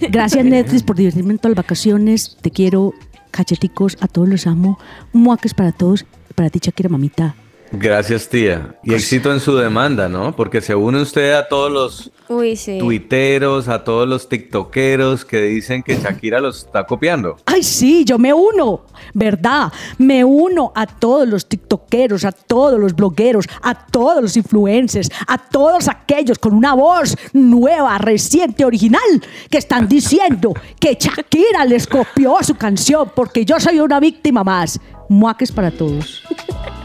Gracias 0.00 0.44
Netflix 0.44 0.82
por 0.82 0.96
divertirme 0.96 1.32
en 1.32 1.38
todas 1.38 1.56
las 1.56 1.64
vacaciones. 1.64 2.38
Te 2.40 2.50
quiero, 2.50 2.94
cacheticos, 3.30 3.98
a 4.00 4.08
todos 4.08 4.28
los 4.28 4.46
amo. 4.46 4.78
Muaques 5.12 5.52
para 5.52 5.72
todos. 5.72 6.06
Para 6.34 6.48
ti, 6.48 6.60
Shakira, 6.62 6.88
mamita. 6.88 7.34
Gracias, 7.72 8.28
tía. 8.28 8.74
Y 8.82 8.94
éxito 8.94 9.32
en 9.32 9.38
su 9.38 9.56
demanda, 9.56 10.08
¿no? 10.08 10.34
Porque 10.34 10.60
se 10.60 10.74
une 10.74 11.00
usted 11.00 11.34
a 11.34 11.46
todos 11.46 11.70
los 11.70 12.10
Uy, 12.28 12.56
sí. 12.56 12.78
tuiteros, 12.78 13.68
a 13.68 13.84
todos 13.84 14.08
los 14.08 14.28
tiktokeros 14.28 15.24
que 15.24 15.42
dicen 15.42 15.82
que 15.84 15.96
Shakira 15.96 16.40
los 16.40 16.64
está 16.64 16.84
copiando. 16.84 17.36
Ay, 17.46 17.62
sí, 17.62 18.04
yo 18.04 18.18
me 18.18 18.32
uno, 18.32 18.82
¿verdad? 19.14 19.72
Me 19.98 20.24
uno 20.24 20.72
a 20.74 20.86
todos 20.86 21.28
los 21.28 21.46
tiktokeros, 21.46 22.24
a 22.24 22.32
todos 22.32 22.78
los 22.80 22.94
blogueros, 22.94 23.46
a 23.62 23.86
todos 23.86 24.20
los 24.20 24.36
influencers, 24.36 25.08
a 25.28 25.38
todos 25.38 25.88
aquellos 25.88 26.40
con 26.40 26.54
una 26.54 26.74
voz 26.74 27.16
nueva, 27.32 27.98
reciente, 27.98 28.64
original, 28.64 29.00
que 29.48 29.58
están 29.58 29.88
diciendo 29.88 30.54
que 30.80 30.96
Shakira 30.98 31.64
les 31.66 31.86
copió 31.86 32.36
su 32.42 32.56
canción 32.56 33.12
porque 33.14 33.44
yo 33.44 33.60
soy 33.60 33.78
una 33.78 34.00
víctima 34.00 34.42
más. 34.42 34.80
Muaques 35.08 35.52
para 35.52 35.70
todos. 35.70 36.22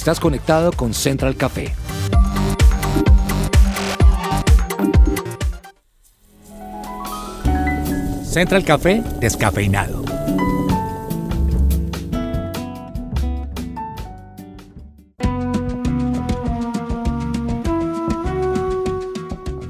Estás 0.00 0.18
conectado 0.18 0.72
con 0.72 0.94
Central 0.94 1.36
Café. 1.36 1.74
Central 8.24 8.64
Café 8.64 9.02
descafeinado. 9.20 10.02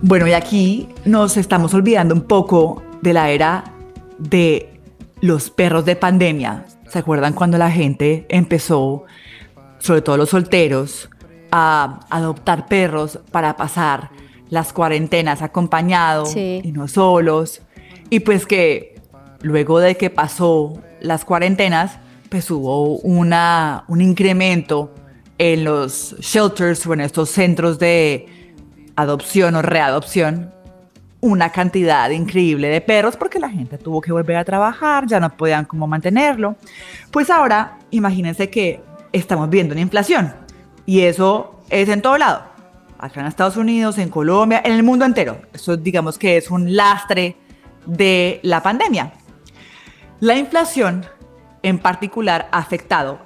Bueno, 0.02 0.28
y 0.28 0.32
aquí 0.34 0.88
nos 1.04 1.36
estamos 1.36 1.74
olvidando 1.74 2.14
un 2.14 2.22
poco 2.22 2.84
de 3.02 3.12
la 3.14 3.30
era 3.30 3.64
de 4.18 4.80
los 5.20 5.50
perros 5.50 5.84
de 5.84 5.96
pandemia. 5.96 6.66
¿Se 6.86 7.00
acuerdan 7.00 7.32
cuando 7.32 7.58
la 7.58 7.72
gente 7.72 8.26
empezó, 8.28 9.06
sobre 9.80 10.02
todo 10.02 10.16
los 10.16 10.30
solteros, 10.30 11.10
a 11.50 12.00
adoptar 12.10 12.68
perros 12.68 13.18
para 13.32 13.56
pasar 13.56 14.10
las 14.50 14.72
cuarentenas 14.72 15.42
acompañados 15.42 16.30
Sí. 16.30 16.60
y 16.62 16.70
no 16.72 16.86
solos? 16.86 17.60
Y 18.08 18.20
pues 18.20 18.46
que 18.46 18.94
luego 19.42 19.80
de 19.80 19.96
que 19.96 20.10
pasó 20.10 20.80
las 21.00 21.24
cuarentenas, 21.24 21.98
pues 22.28 22.48
hubo 22.50 22.98
una, 22.98 23.84
un 23.88 24.00
incremento 24.00 24.94
en 25.38 25.64
los 25.64 26.14
shelters 26.20 26.86
o 26.86 26.94
en 26.94 27.00
estos 27.00 27.30
centros 27.30 27.78
de 27.80 28.54
adopción 28.94 29.56
o 29.56 29.62
readopción 29.62 30.52
una 31.22 31.50
cantidad 31.52 32.08
increíble 32.10 32.68
de 32.68 32.80
perros 32.80 33.16
porque 33.16 33.38
la 33.38 33.50
gente 33.50 33.76
tuvo 33.76 34.00
que 34.00 34.10
volver 34.12 34.36
a 34.36 34.44
trabajar, 34.44 35.06
ya 35.06 35.20
no 35.20 35.28
podían 35.36 35.64
como 35.66 35.86
mantenerlo. 35.86 36.56
Pues 37.10 37.28
ahora, 37.28 37.78
imagínense 37.90 38.48
que 38.48 38.80
estamos 39.12 39.50
viendo 39.50 39.72
una 39.72 39.80
inflación 39.80 40.34
y 40.86 41.00
eso 41.00 41.60
es 41.70 41.88
en 41.88 42.02
todo 42.02 42.18
lado. 42.18 42.44
Acá 42.98 43.20
en 43.20 43.26
Estados 43.26 43.56
Unidos, 43.56 43.96
en 43.98 44.10
Colombia, 44.10 44.60
en 44.64 44.72
el 44.72 44.82
mundo 44.82 45.04
entero. 45.04 45.40
Eso 45.52 45.76
digamos 45.76 46.18
que 46.18 46.36
es 46.36 46.50
un 46.50 46.76
lastre 46.76 47.36
de 47.86 48.40
la 48.42 48.62
pandemia. 48.62 49.12
La 50.20 50.36
inflación 50.36 51.06
en 51.62 51.78
particular 51.78 52.48
ha 52.52 52.58
afectado 52.58 53.20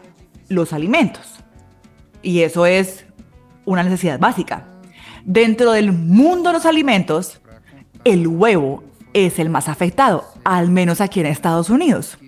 los 0.49 0.73
alimentos 0.73 1.35
y 2.23 2.42
eso 2.42 2.66
es 2.66 3.05
una 3.64 3.83
necesidad 3.83 4.18
básica. 4.18 4.68
Dentro 5.25 5.73
del 5.73 5.92
mundo 5.92 6.51
de 6.51 6.55
los 6.55 6.66
alimentos, 6.66 7.40
el 8.05 8.27
huevo 8.29 8.85
es 9.12 9.38
el 9.38 9.49
más 9.49 9.68
afectado, 9.68 10.25
al 10.44 10.70
menos 10.70 11.01
aquí 11.01 11.20
en 11.20 11.27
Estados 11.27 11.70
Unidos. 11.70 12.19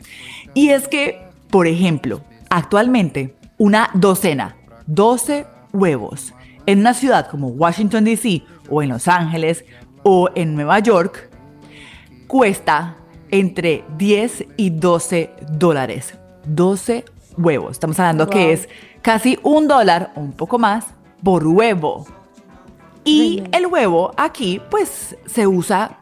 Y 0.55 0.70
es 0.70 0.89
que, 0.89 1.20
por 1.51 1.66
ejemplo, 1.66 2.22
actualmente 2.49 3.37
una 3.59 3.90
docena, 3.94 4.57
12 4.86 5.46
huevos, 5.72 6.32
en 6.66 6.80
una 6.80 6.94
ciudad 6.94 7.28
como 7.28 7.48
Washington, 7.48 8.04
D.C., 8.04 8.42
o 8.68 8.82
en 8.82 8.88
Los 8.88 9.09
Ángeles, 9.09 9.64
o 10.02 10.28
en 10.34 10.54
Nueva 10.54 10.78
York, 10.80 11.30
cuesta 12.26 12.96
entre 13.30 13.84
10 13.96 14.46
y 14.57 14.70
12 14.70 15.30
dólares. 15.52 16.14
12 16.46 17.04
huevos. 17.36 17.72
Estamos 17.72 17.98
hablando 17.98 18.28
que 18.28 18.52
es 18.52 18.68
casi 19.02 19.38
un 19.42 19.68
dólar 19.68 20.12
o 20.16 20.20
un 20.20 20.32
poco 20.32 20.59
más 20.59 20.86
por 21.22 21.46
huevo. 21.46 22.07
Y 23.04 23.42
el 23.52 23.66
huevo 23.66 24.12
aquí 24.16 24.61
pues 24.70 25.16
se 25.26 25.46
usa 25.46 25.98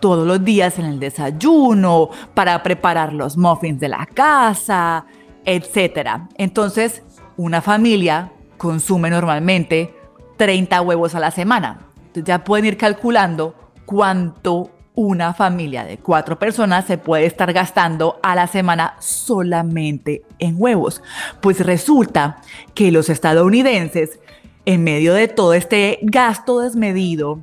todos 0.00 0.26
los 0.26 0.44
días 0.44 0.80
en 0.80 0.86
el 0.86 0.98
desayuno, 0.98 2.10
para 2.34 2.60
preparar 2.64 3.12
los 3.12 3.36
muffins 3.36 3.78
de 3.78 3.88
la 3.88 4.04
casa, 4.04 5.06
etc. 5.44 6.22
Entonces, 6.36 7.02
una 7.36 7.60
familia 7.62 8.32
consume 8.58 9.10
normalmente 9.10 9.94
30 10.36 10.80
huevos 10.82 11.14
a 11.14 11.20
la 11.20 11.30
semana. 11.30 11.88
Ya 12.14 12.44
pueden 12.44 12.66
ir 12.66 12.76
calculando 12.76 13.54
cuánto 13.86 14.70
una 14.94 15.32
familia 15.32 15.84
de 15.84 15.98
cuatro 15.98 16.38
personas 16.38 16.84
se 16.84 16.98
puede 16.98 17.26
estar 17.26 17.52
gastando 17.52 18.20
a 18.22 18.34
la 18.34 18.46
semana 18.46 18.94
solamente 18.98 20.22
en 20.38 20.56
huevos. 20.58 21.02
Pues 21.40 21.60
resulta 21.60 22.38
que 22.74 22.92
los 22.92 23.08
estadounidenses, 23.08 24.20
en 24.64 24.84
medio 24.84 25.14
de 25.14 25.28
todo 25.28 25.54
este 25.54 25.98
gasto 26.02 26.60
desmedido, 26.60 27.42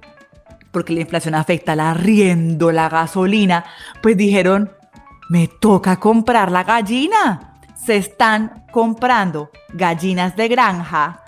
porque 0.71 0.93
la 0.93 1.01
inflación 1.01 1.35
afecta 1.35 1.73
el 1.73 1.79
arriendo, 1.79 2.71
la 2.71 2.89
gasolina, 2.89 3.65
pues 4.01 4.15
dijeron, 4.15 4.71
me 5.29 5.47
toca 5.47 5.99
comprar 5.99 6.51
la 6.51 6.63
gallina. 6.63 7.58
Se 7.85 7.95
están 7.95 8.65
comprando 8.71 9.51
gallinas 9.73 10.35
de 10.35 10.47
granja 10.47 11.23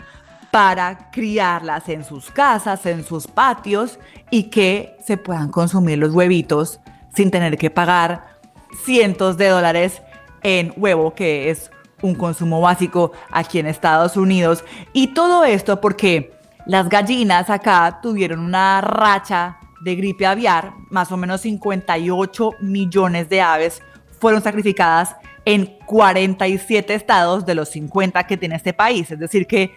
para 0.52 1.10
criarlas 1.12 1.88
en 1.89 2.04
sus 2.04 2.30
casas, 2.30 2.86
en 2.86 3.04
sus 3.06 3.28
patios 3.28 3.99
y 4.30 4.43
que 4.43 4.97
se 5.04 5.18
puedan 5.18 5.49
consumir 5.49 5.97
los 5.97 6.14
huevitos 6.14 6.80
sin 7.16 7.32
tener 7.32 7.58
que 7.58 7.70
pagar 7.70 8.38
cientos 8.84 9.38
de 9.38 9.47
dólares 9.47 10.02
en 10.43 10.74
huevo, 10.76 11.14
que 11.14 11.49
es 11.49 11.72
un 12.02 12.16
consumo 12.16 12.62
básico 12.62 13.12
aquí 13.32 13.60
en 13.60 13.68
Estados 13.68 14.18
Unidos. 14.18 14.64
Y 14.93 15.08
todo 15.08 15.45
esto 15.45 15.80
porque 15.80 16.34
las 16.66 16.89
gallinas 16.89 17.49
acá 17.49 17.99
tuvieron 18.02 18.39
una 18.39 18.82
racha 18.82 19.58
de 19.82 19.95
gripe 19.95 20.26
aviar, 20.26 20.74
más 20.89 21.12
o 21.12 21.18
menos 21.18 21.41
58 21.41 22.52
millones 22.62 23.30
de 23.30 23.41
aves 23.41 23.82
fueron 24.20 24.43
sacrificadas 24.43 25.16
en 25.46 25.78
47 25.86 26.94
estados 26.94 27.46
de 27.46 27.56
los 27.56 27.70
50 27.70 28.26
que 28.26 28.38
tiene 28.38 28.56
este 28.56 28.74
país. 28.74 29.10
Es 29.12 29.20
decir, 29.20 29.48
que 29.48 29.72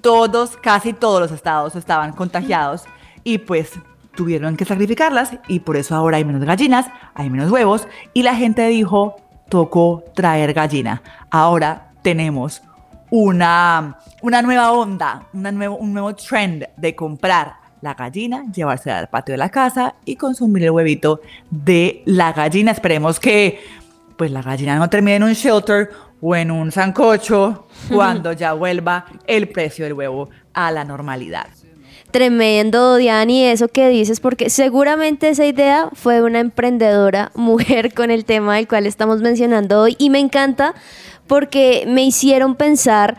todos, 0.00 0.56
casi 0.56 0.92
todos 0.92 1.20
los 1.20 1.32
estados 1.32 1.74
estaban 1.74 2.12
contagiados 2.12 2.84
y 3.24 3.38
pues 3.38 3.72
tuvieron 4.14 4.56
que 4.56 4.64
sacrificarlas 4.64 5.32
y 5.48 5.60
por 5.60 5.76
eso 5.76 5.94
ahora 5.94 6.16
hay 6.16 6.24
menos 6.24 6.44
gallinas, 6.44 6.86
hay 7.14 7.30
menos 7.30 7.50
huevos 7.50 7.86
y 8.14 8.22
la 8.22 8.34
gente 8.34 8.66
dijo, 8.68 9.16
tocó 9.48 10.04
traer 10.14 10.52
gallina. 10.52 11.02
Ahora 11.30 11.92
tenemos 12.02 12.62
una, 13.10 13.98
una 14.22 14.42
nueva 14.42 14.72
onda, 14.72 15.26
nuevo, 15.32 15.76
un 15.76 15.92
nuevo 15.92 16.14
trend 16.14 16.66
de 16.76 16.94
comprar 16.94 17.54
la 17.80 17.94
gallina, 17.94 18.44
llevársela 18.52 18.98
al 18.98 19.08
patio 19.08 19.34
de 19.34 19.38
la 19.38 19.50
casa 19.50 19.94
y 20.04 20.16
consumir 20.16 20.64
el 20.64 20.70
huevito 20.70 21.20
de 21.50 22.02
la 22.06 22.32
gallina. 22.32 22.72
Esperemos 22.72 23.20
que 23.20 23.60
pues 24.16 24.30
la 24.30 24.42
gallina 24.42 24.76
no 24.76 24.88
termine 24.88 25.16
en 25.16 25.22
un 25.22 25.32
shelter 25.32 25.90
o 26.20 26.34
en 26.34 26.50
un 26.50 26.72
sancocho 26.72 27.66
cuando 27.92 28.32
ya 28.32 28.52
vuelva 28.54 29.06
el 29.26 29.48
precio 29.48 29.84
del 29.84 29.94
huevo 29.94 30.30
a 30.54 30.70
la 30.70 30.84
normalidad. 30.84 31.46
Tremendo, 32.10 32.96
Diani, 32.96 33.44
eso 33.44 33.68
que 33.68 33.88
dices, 33.88 34.20
porque 34.20 34.48
seguramente 34.48 35.28
esa 35.28 35.44
idea 35.44 35.90
fue 35.92 36.22
una 36.22 36.40
emprendedora 36.40 37.30
mujer 37.34 37.92
con 37.92 38.10
el 38.10 38.24
tema 38.24 38.56
del 38.56 38.68
cual 38.68 38.86
estamos 38.86 39.20
mencionando 39.20 39.80
hoy 39.80 39.96
y 39.98 40.10
me 40.10 40.18
encanta 40.18 40.74
porque 41.26 41.84
me 41.86 42.04
hicieron 42.04 42.54
pensar 42.54 43.18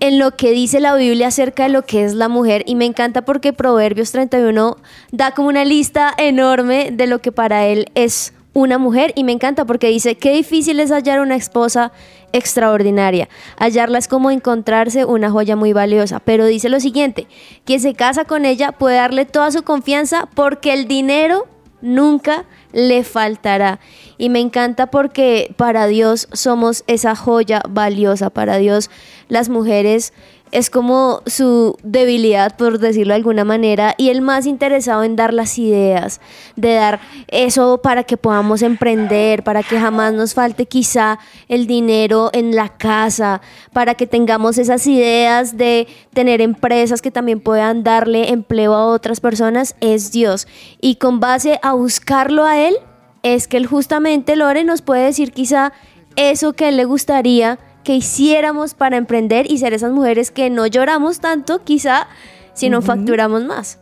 en 0.00 0.18
lo 0.18 0.36
que 0.36 0.52
dice 0.52 0.78
la 0.78 0.94
Biblia 0.94 1.28
acerca 1.28 1.64
de 1.64 1.70
lo 1.70 1.82
que 1.82 2.04
es 2.04 2.14
la 2.14 2.28
mujer 2.28 2.62
y 2.66 2.76
me 2.76 2.84
encanta 2.84 3.22
porque 3.22 3.52
Proverbios 3.52 4.12
31 4.12 4.76
da 5.10 5.32
como 5.32 5.48
una 5.48 5.64
lista 5.64 6.14
enorme 6.16 6.90
de 6.92 7.08
lo 7.08 7.20
que 7.20 7.32
para 7.32 7.66
él 7.66 7.86
es 7.96 8.32
una 8.58 8.78
mujer 8.78 9.12
y 9.14 9.24
me 9.24 9.32
encanta 9.32 9.64
porque 9.64 9.88
dice, 9.88 10.16
qué 10.16 10.32
difícil 10.32 10.80
es 10.80 10.90
hallar 10.90 11.20
una 11.20 11.36
esposa 11.36 11.92
extraordinaria. 12.32 13.28
Hallarla 13.56 13.98
es 13.98 14.08
como 14.08 14.30
encontrarse 14.30 15.04
una 15.04 15.30
joya 15.30 15.56
muy 15.56 15.72
valiosa, 15.72 16.20
pero 16.20 16.46
dice 16.46 16.68
lo 16.68 16.80
siguiente, 16.80 17.26
quien 17.64 17.80
se 17.80 17.94
casa 17.94 18.24
con 18.24 18.44
ella 18.44 18.72
puede 18.72 18.96
darle 18.96 19.24
toda 19.24 19.50
su 19.50 19.62
confianza 19.62 20.28
porque 20.34 20.72
el 20.72 20.88
dinero 20.88 21.46
nunca 21.80 22.44
le 22.72 23.04
faltará. 23.04 23.78
Y 24.18 24.28
me 24.28 24.40
encanta 24.40 24.88
porque 24.88 25.54
para 25.56 25.86
Dios 25.86 26.28
somos 26.32 26.82
esa 26.86 27.14
joya 27.14 27.62
valiosa, 27.68 28.30
para 28.30 28.58
Dios 28.58 28.90
las 29.28 29.48
mujeres 29.48 30.12
es 30.52 30.70
como 30.70 31.22
su 31.26 31.76
debilidad, 31.82 32.56
por 32.56 32.78
decirlo 32.78 33.12
de 33.12 33.16
alguna 33.16 33.44
manera, 33.44 33.94
y 33.98 34.10
el 34.10 34.20
más 34.20 34.46
interesado 34.46 35.04
en 35.04 35.16
dar 35.16 35.32
las 35.32 35.58
ideas, 35.58 36.20
de 36.56 36.74
dar 36.74 37.00
eso 37.28 37.80
para 37.82 38.04
que 38.04 38.16
podamos 38.16 38.62
emprender, 38.62 39.42
para 39.42 39.62
que 39.62 39.78
jamás 39.78 40.12
nos 40.12 40.34
falte 40.34 40.66
quizá 40.66 41.18
el 41.48 41.66
dinero 41.66 42.30
en 42.32 42.54
la 42.54 42.68
casa, 42.68 43.40
para 43.72 43.94
que 43.94 44.06
tengamos 44.06 44.58
esas 44.58 44.86
ideas 44.86 45.56
de 45.56 45.86
tener 46.12 46.40
empresas 46.40 47.02
que 47.02 47.10
también 47.10 47.40
puedan 47.40 47.82
darle 47.82 48.30
empleo 48.30 48.74
a 48.74 48.86
otras 48.86 49.20
personas, 49.20 49.76
es 49.80 50.12
Dios. 50.12 50.46
Y 50.80 50.96
con 50.96 51.20
base 51.20 51.58
a 51.62 51.72
buscarlo 51.72 52.44
a 52.44 52.58
Él, 52.58 52.76
es 53.22 53.48
que 53.48 53.56
Él 53.56 53.66
justamente, 53.66 54.36
Lore, 54.36 54.64
nos 54.64 54.82
puede 54.82 55.04
decir 55.04 55.32
quizá 55.32 55.72
eso 56.16 56.52
que 56.52 56.68
Él 56.68 56.76
le 56.76 56.84
gustaría 56.84 57.58
que 57.84 57.96
hiciéramos 57.96 58.74
para 58.74 58.96
emprender 58.96 59.50
y 59.50 59.58
ser 59.58 59.72
esas 59.72 59.92
mujeres 59.92 60.30
que 60.30 60.50
no 60.50 60.66
lloramos 60.66 61.20
tanto, 61.20 61.64
quizá, 61.64 62.08
sino 62.54 62.82
facturamos 62.82 63.44
más. 63.44 63.78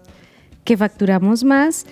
Que 0.65 0.77
facturamos 0.77 1.45
más 1.45 1.87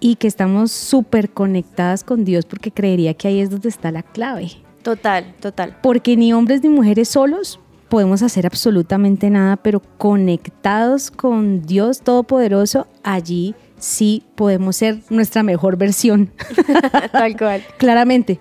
y 0.00 0.16
que 0.16 0.26
estamos 0.28 0.72
súper 0.72 1.30
conectadas 1.30 2.04
con 2.04 2.24
Dios 2.24 2.46
porque 2.46 2.70
creería 2.70 3.14
que 3.14 3.28
ahí 3.28 3.40
es 3.40 3.50
donde 3.50 3.68
está 3.68 3.90
la 3.90 4.02
clave. 4.02 4.50
Total, 4.82 5.34
total. 5.40 5.76
Porque 5.82 6.16
ni 6.16 6.32
hombres 6.32 6.62
ni 6.62 6.68
mujeres 6.68 7.08
solos 7.08 7.60
podemos 7.88 8.22
hacer 8.22 8.46
absolutamente 8.46 9.30
nada, 9.30 9.56
pero 9.56 9.80
conectados 9.80 11.10
con 11.10 11.62
Dios 11.62 12.00
Todopoderoso, 12.02 12.86
allí 13.02 13.54
sí 13.78 14.24
podemos 14.34 14.76
ser 14.76 15.00
nuestra 15.10 15.42
mejor 15.42 15.76
versión. 15.76 16.30
Tal 17.12 17.36
cual. 17.36 17.64
Claramente. 17.78 18.40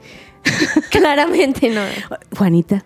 Claramente 0.89 1.69
no. 1.69 1.81
Juanita, 2.37 2.85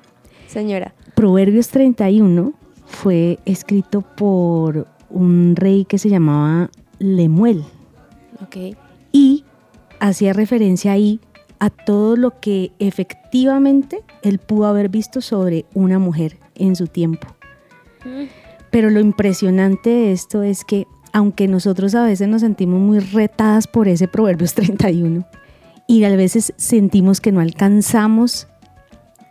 Señora. 0.52 0.94
Proverbios 1.16 1.70
31 1.70 2.54
fue 2.86 3.40
escrito 3.46 4.02
por 4.02 4.86
un 5.10 5.56
rey 5.56 5.86
que 5.86 5.98
se 5.98 6.10
llamaba 6.10 6.70
Lemuel. 7.00 7.64
Ok. 8.44 8.76
Y 9.14 9.46
hacía 10.02 10.34
referencia 10.34 10.92
ahí 10.92 11.22
a 11.60 11.70
todo 11.70 12.18
lo 12.18 12.42
que 12.42 12.74
efectivamente 12.80 14.04
él 14.24 14.40
pudo 14.40 14.66
haber 14.66 14.90
visto 14.90 15.22
sobre 15.22 15.66
una 15.74 16.00
mujer 16.00 16.38
en 16.56 16.76
su 16.76 16.88
tiempo. 16.88 17.28
Mm. 18.04 18.26
Pero 18.72 18.90
lo 18.90 19.00
impresionante 19.00 19.90
de 19.90 20.12
esto 20.12 20.44
es 20.44 20.66
que 20.66 20.86
aunque 21.14 21.48
nosotros 21.48 21.96
a 21.96 22.04
veces 22.04 22.28
nos 22.28 22.42
sentimos 22.42 22.80
muy 22.82 23.00
retadas 23.00 23.68
por 23.68 23.88
ese 23.88 24.10
Proverbios 24.10 24.54
31 24.54 25.26
y 25.88 26.04
a 26.04 26.16
veces 26.16 26.54
sentimos 26.58 27.22
que 27.22 27.32
no 27.32 27.40
alcanzamos 27.40 28.48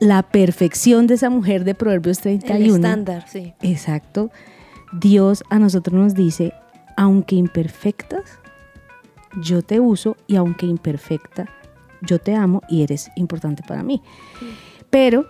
la 0.00 0.22
perfección 0.22 1.06
de 1.06 1.14
esa 1.14 1.30
mujer 1.30 1.64
de 1.64 1.74
Proverbios 1.74 2.18
31. 2.18 2.56
El 2.56 2.74
estándar, 2.84 3.24
sí. 3.28 3.52
Exacto. 3.62 4.30
Dios 4.92 5.44
a 5.50 5.58
nosotros 5.58 5.94
nos 6.00 6.14
dice, 6.14 6.52
aunque 6.96 7.36
imperfectas, 7.36 8.24
yo 9.40 9.62
te 9.62 9.78
uso 9.78 10.16
y 10.26 10.34
aunque 10.36 10.66
imperfecta, 10.66 11.48
yo 12.02 12.18
te 12.18 12.34
amo 12.34 12.62
y 12.68 12.82
eres 12.82 13.10
importante 13.14 13.62
para 13.62 13.82
mí. 13.84 14.02
Pero 14.88 15.26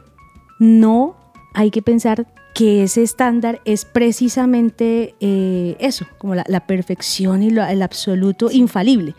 no 0.58 1.16
hay 1.52 1.70
que 1.70 1.82
pensar 1.82 2.26
que 2.54 2.84
ese 2.84 3.02
estándar 3.02 3.60
es 3.64 3.84
precisamente 3.84 5.14
eh, 5.20 5.76
eso, 5.80 6.06
como 6.18 6.34
la, 6.34 6.44
la 6.48 6.60
perfección 6.66 7.42
y 7.42 7.50
lo- 7.50 7.64
el 7.66 7.82
absoluto 7.82 8.50
infalible, 8.50 9.14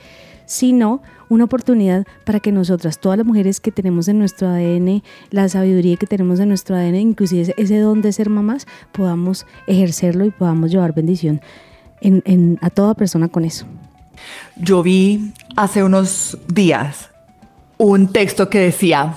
sino 0.46 1.02
una 1.32 1.46
oportunidad 1.46 2.06
para 2.26 2.42
que 2.42 2.52
nosotras, 2.52 3.00
todas 3.00 3.18
las 3.18 3.26
mujeres 3.26 3.62
que 3.62 3.72
tenemos 3.72 4.10
en 4.10 4.20
nuestro 4.20 4.50
ADN, 4.50 5.02
la 5.30 5.48
sabiduría 5.48 5.96
que 5.96 6.06
tenemos 6.06 6.42
en 6.42 6.50
nuestro 6.50 6.76
ADN, 6.76 6.96
inclusive 7.00 7.54
ese, 7.58 7.80
don 7.80 8.02
de 8.02 8.12
ser 8.12 8.30
mamás, 8.30 8.68
podamos 8.92 9.46
ejercerlo 9.66 10.26
y 10.26 10.32
podamos 10.32 10.72
llevar 10.72 10.94
bendición 10.94 11.40
en- 12.02 12.22
en- 12.26 12.60
a 12.62 12.70
toda 12.70 12.96
persona 12.96 13.30
con 13.30 13.46
eso. 13.46 13.66
Yo 14.58 14.84
vi 14.84 15.32
hace 15.56 15.84
unos 15.84 16.38
días 16.48 17.10
un 17.78 18.12
texto 18.12 18.50
que 18.50 18.60
decía, 18.60 19.16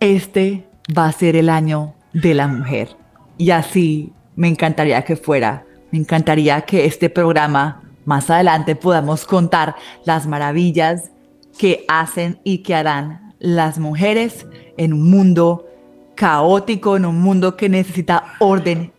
este 0.00 0.66
va 0.96 1.06
a 1.06 1.12
ser 1.12 1.34
el 1.34 1.48
año 1.48 1.94
de 2.12 2.34
la 2.34 2.46
mujer. 2.46 2.90
Y 3.38 3.50
así 3.50 4.12
me 4.36 4.48
encantaría 4.48 5.02
que 5.02 5.16
fuera. 5.16 5.64
Me 5.90 5.98
encantaría 5.98 6.60
que 6.60 6.84
este 6.84 7.08
programa 7.08 7.80
más 8.04 8.28
adelante 8.28 8.76
podamos 8.76 9.24
contar 9.24 9.74
las 10.04 10.26
maravillas 10.26 11.10
que 11.58 11.84
hacen 11.88 12.40
y 12.44 12.58
que 12.58 12.74
harán 12.74 13.34
las 13.38 13.78
mujeres 13.78 14.46
en 14.76 14.92
un 14.92 15.10
mundo 15.10 15.66
caótico, 16.14 16.96
en 16.96 17.04
un 17.04 17.20
mundo 17.20 17.56
que 17.56 17.68
necesita 17.68 18.34
orden. 18.40 18.92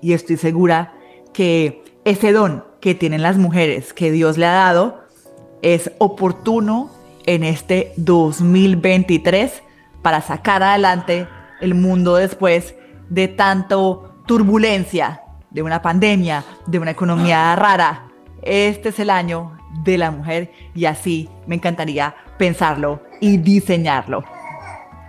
Y 0.00 0.12
estoy 0.12 0.36
segura 0.36 0.94
que 1.32 1.82
ese 2.04 2.32
don 2.32 2.64
que 2.80 2.94
tienen 2.94 3.22
las 3.22 3.38
mujeres 3.38 3.94
que 3.94 4.10
Dios 4.10 4.36
le 4.36 4.46
ha 4.46 4.52
dado 4.52 5.04
es 5.62 5.90
oportuno 5.98 6.90
en 7.26 7.44
este 7.44 7.92
2023 7.96 9.62
para 10.02 10.20
sacar 10.20 10.62
adelante 10.62 11.26
el 11.60 11.74
mundo 11.74 12.16
después 12.16 12.74
de 13.08 13.28
tanto 13.28 14.14
turbulencia 14.26 15.22
de 15.50 15.62
una 15.62 15.80
pandemia, 15.80 16.44
de 16.66 16.78
una 16.78 16.90
economía 16.90 17.56
rara. 17.56 18.08
Este 18.42 18.90
es 18.90 18.98
el 18.98 19.08
año 19.08 19.56
de 19.82 19.98
la 19.98 20.10
mujer 20.10 20.52
y 20.74 20.84
así 20.84 21.28
me 21.46 21.56
encantaría 21.56 22.14
pensarlo 22.38 23.02
y 23.20 23.38
diseñarlo. 23.38 24.24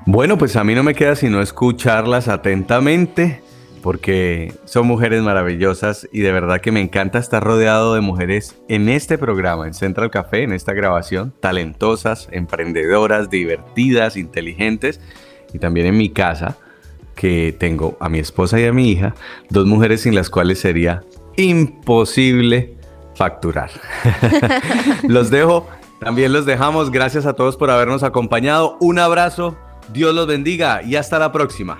Bueno, 0.06 0.38
pues 0.38 0.56
a 0.56 0.64
mí 0.64 0.76
no 0.76 0.84
me 0.84 0.94
queda 0.94 1.16
sino 1.16 1.42
escucharlas 1.42 2.28
atentamente 2.28 3.42
porque 3.82 4.52
son 4.66 4.88
mujeres 4.88 5.22
maravillosas 5.22 6.10
y 6.12 6.22
de 6.22 6.32
verdad 6.32 6.60
que 6.60 6.72
me 6.72 6.82
encanta 6.82 7.20
estar 7.20 7.44
rodeado 7.44 7.94
de 7.94 8.02
mujeres 8.02 8.56
en 8.68 8.90
este 8.90 9.20
programa, 9.20 9.68
en 9.68 9.76
Central 9.76 10.10
Café, 10.10 10.42
en 10.42 10.54
esta 10.54 10.74
grabación, 10.74 11.34
talentosas, 11.40 12.28
emprendedoras, 12.32 13.30
divertidas, 13.30 14.18
inteligentes 14.18 15.02
y 15.54 15.60
también 15.60 15.86
en 15.86 15.98
mi 15.98 16.10
casa 16.10 16.58
que 17.16 17.56
tengo 17.58 17.96
a 18.00 18.10
mi 18.10 18.20
esposa 18.20 18.60
y 18.60 18.66
a 18.66 18.74
mi 18.74 18.90
hija, 18.90 19.14
dos 19.50 19.68
mujeres 19.68 20.02
sin 20.02 20.16
las 20.16 20.30
cuales 20.30 20.60
sería 20.60 21.04
imposible 21.38 22.75
facturar. 23.16 23.72
los 25.08 25.30
dejo, 25.30 25.68
también 26.00 26.34
los 26.34 26.46
dejamos. 26.46 26.92
Gracias 26.92 27.26
a 27.26 27.34
todos 27.34 27.58
por 27.58 27.72
habernos 27.72 28.04
acompañado. 28.04 28.78
Un 28.80 29.00
abrazo, 29.00 29.56
Dios 29.92 30.14
los 30.14 30.28
bendiga 30.28 30.84
y 30.84 30.96
hasta 30.96 31.20
la 31.20 31.32
próxima. 31.32 31.80